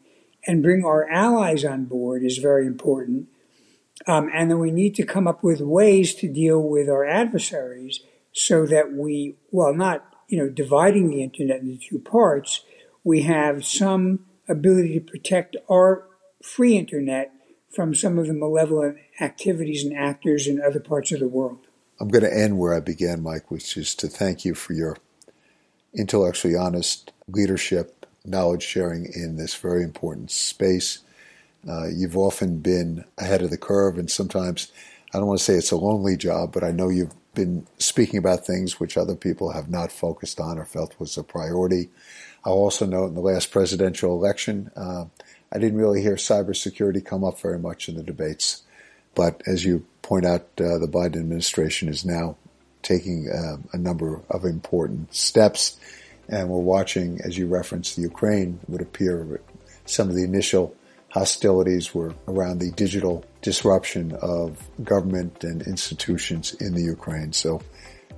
and 0.47 0.63
bring 0.63 0.85
our 0.85 1.11
allies 1.11 1.65
on 1.65 1.87
board 1.87 2.23
is 2.23 2.39
very 2.39 2.67
important. 2.67 3.29
Um, 4.07 4.31
and 4.33 4.51
then 4.51 4.59
we 4.59 4.71
need 4.71 4.95
to 4.97 5.07
come 5.07 5.27
up 5.27 5.43
with 5.43 5.61
ways 5.61 6.15
to 6.17 6.29
deal 6.29 6.61
with 6.61 6.89
our 6.89 7.07
adversaries 7.07 8.01
so 8.33 8.67
that 8.67 8.93
we, 8.93 9.37
while 9.51 9.75
not, 9.75 10.05
you 10.29 10.37
know, 10.37 10.51
dividing 10.51 11.09
the 11.09 11.23
internet 11.23 11.61
into 11.61 11.79
two 11.79 11.99
parts, 11.99 12.61
we 13.03 13.23
have 13.23 13.65
some 13.65 14.27
ability 14.49 14.95
to 14.95 15.01
protect 15.01 15.57
our 15.71 16.07
free 16.43 16.77
internet 16.77 17.33
from 17.71 17.95
some 17.95 18.19
of 18.19 18.27
the 18.27 18.35
malevolent 18.35 18.99
activities 19.21 19.85
and 19.85 19.97
actors 19.97 20.47
in 20.47 20.61
other 20.61 20.81
parts 20.81 21.13
of 21.13 21.21
the 21.21 21.29
world. 21.29 21.59
I'm 22.01 22.09
going 22.09 22.25
to 22.25 22.37
end 22.37 22.59
where 22.59 22.75
I 22.75 22.81
began, 22.81 23.23
Mike, 23.23 23.51
which 23.51 23.77
is 23.77 23.95
to 23.97 24.09
thank 24.09 24.45
you 24.45 24.55
for 24.55 24.73
your 24.73 24.97
intellectually 25.95 26.57
honest 26.57 27.13
leadership, 27.29 28.07
knowledge 28.25 28.63
sharing 28.63 29.07
in 29.15 29.37
this 29.37 29.55
very 29.55 29.85
important 29.85 30.31
space. 30.31 30.99
Uh, 31.69 31.87
you've 31.87 32.17
often 32.17 32.59
been 32.59 33.05
ahead 33.17 33.43
of 33.43 33.51
the 33.51 33.57
curve, 33.57 33.97
and 33.97 34.11
sometimes 34.11 34.73
I 35.13 35.19
don't 35.19 35.29
want 35.29 35.39
to 35.39 35.45
say 35.45 35.55
it's 35.55 35.71
a 35.71 35.77
lonely 35.77 36.17
job, 36.17 36.53
but 36.53 36.65
I 36.65 36.73
know 36.73 36.89
you've 36.89 37.15
been 37.35 37.67
speaking 37.79 38.19
about 38.19 38.45
things 38.45 38.79
which 38.79 38.97
other 38.97 39.15
people 39.15 39.53
have 39.53 39.71
not 39.71 39.93
focused 39.93 40.41
on 40.41 40.59
or 40.59 40.65
felt 40.65 40.99
was 40.99 41.17
a 41.17 41.23
priority. 41.23 41.89
I'll 42.45 42.53
also 42.53 42.87
note 42.87 43.07
in 43.07 43.15
the 43.15 43.21
last 43.21 43.51
presidential 43.51 44.13
election, 44.13 44.71
uh, 44.77 45.07
I 45.53 45.59
didn't 45.59 45.79
really 45.79 46.03
hear 46.03 46.17
cybersecurity 46.17 47.05
come 47.05 47.25
up 47.25 47.41
very 47.41 47.59
much 47.59 47.89
in 47.89 47.95
the 47.95 48.03
debates. 48.03 48.64
But 49.15 49.43
as 49.47 49.65
you 49.65 49.85
point 50.03 50.27
out, 50.27 50.43
uh, 50.59 50.79
the 50.79 50.91
Biden 50.91 51.17
administration 51.17 51.89
is 51.89 52.05
now 52.05 52.37
taking 52.83 53.29
uh, 53.31 53.57
a 53.73 53.79
number 53.79 54.21
of 54.31 54.45
important 54.45 55.15
steps. 55.15 55.79
And 56.29 56.49
we're 56.49 56.59
watching, 56.59 57.21
as 57.23 57.37
you 57.39 57.47
referenced, 57.47 57.97
the 57.97 58.03
Ukraine 58.03 58.61
would 58.69 58.83
appear 58.83 59.41
some 59.87 60.09
of 60.09 60.15
the 60.15 60.25
initial 60.25 60.75
hostilities 61.11 61.95
were 61.95 62.15
around 62.27 62.59
the 62.59 62.73
digital 62.73 63.25
disruption 63.41 64.13
of 64.21 64.69
government 64.83 65.45
and 65.45 65.63
institutions 65.63 66.55
in 66.55 66.75
the 66.75 66.83
Ukraine. 66.83 67.33
So 67.33 67.61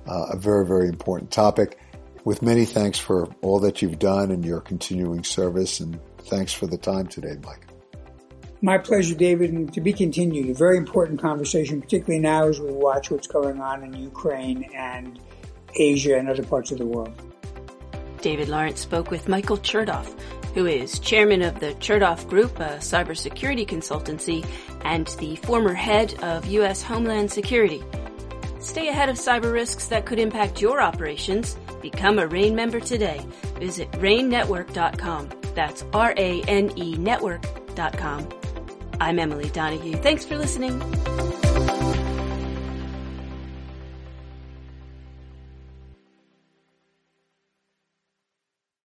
uh, 0.07 0.27
a 0.31 0.37
very, 0.37 0.65
very 0.65 0.87
important 0.87 1.31
topic 1.31 1.77
with 2.23 2.41
many 2.41 2.65
thanks 2.65 2.97
for 2.97 3.29
all 3.41 3.59
that 3.59 3.81
you've 3.81 3.99
done 3.99 4.31
and 4.31 4.43
your 4.43 4.61
continuing 4.61 5.23
service 5.23 5.79
and 5.79 5.99
Thanks 6.27 6.51
for 6.51 6.67
the 6.67 6.77
time 6.77 7.07
today, 7.07 7.37
Mike. 7.41 7.76
My 8.61 8.77
pleasure, 8.77 9.13
David, 9.13 9.51
and 9.53 9.71
to 9.73 9.81
be 9.81 9.93
continued. 9.93 10.49
A 10.49 10.53
very 10.53 10.77
important 10.77 11.21
conversation, 11.21 11.79
particularly 11.79 12.19
now 12.19 12.47
as 12.47 12.59
we 12.59 12.71
watch 12.71 13.11
what's 13.11 13.27
going 13.27 13.61
on 13.61 13.83
in 13.83 13.93
Ukraine 13.93 14.69
and 14.75 15.19
Asia 15.75 16.17
and 16.17 16.27
other 16.27 16.43
parts 16.43 16.71
of 16.71 16.79
the 16.79 16.85
world. 16.85 17.13
David 18.21 18.49
Lawrence 18.49 18.79
spoke 18.79 19.11
with 19.11 19.27
Michael 19.27 19.57
Chertoff, 19.57 20.19
who 20.55 20.65
is 20.65 20.97
chairman 20.97 21.43
of 21.43 21.59
the 21.59 21.73
Chertoff 21.75 22.27
Group, 22.27 22.59
a 22.59 22.77
cybersecurity 22.79 23.67
consultancy, 23.67 24.43
and 24.83 25.05
the 25.19 25.35
former 25.35 25.75
head 25.75 26.15
of 26.23 26.47
U.S. 26.47 26.81
Homeland 26.81 27.31
Security. 27.31 27.83
Stay 28.59 28.87
ahead 28.87 29.07
of 29.07 29.17
cyber 29.17 29.53
risks 29.53 29.87
that 29.87 30.07
could 30.07 30.17
impact 30.17 30.61
your 30.61 30.81
operations. 30.81 31.55
Become 31.81 32.17
a 32.17 32.25
RANE 32.25 32.55
member 32.55 32.79
today. 32.79 33.23
Visit 33.59 33.91
ranenetwork.com. 33.91 35.29
That's 35.53 35.85
R-A-N-E 35.93 36.97
network.com. 36.97 38.29
I'm 38.99 39.19
Emily 39.19 39.49
Donahue. 39.49 39.95
Thanks 39.97 40.25
for 40.25 40.37
listening. 40.37 40.81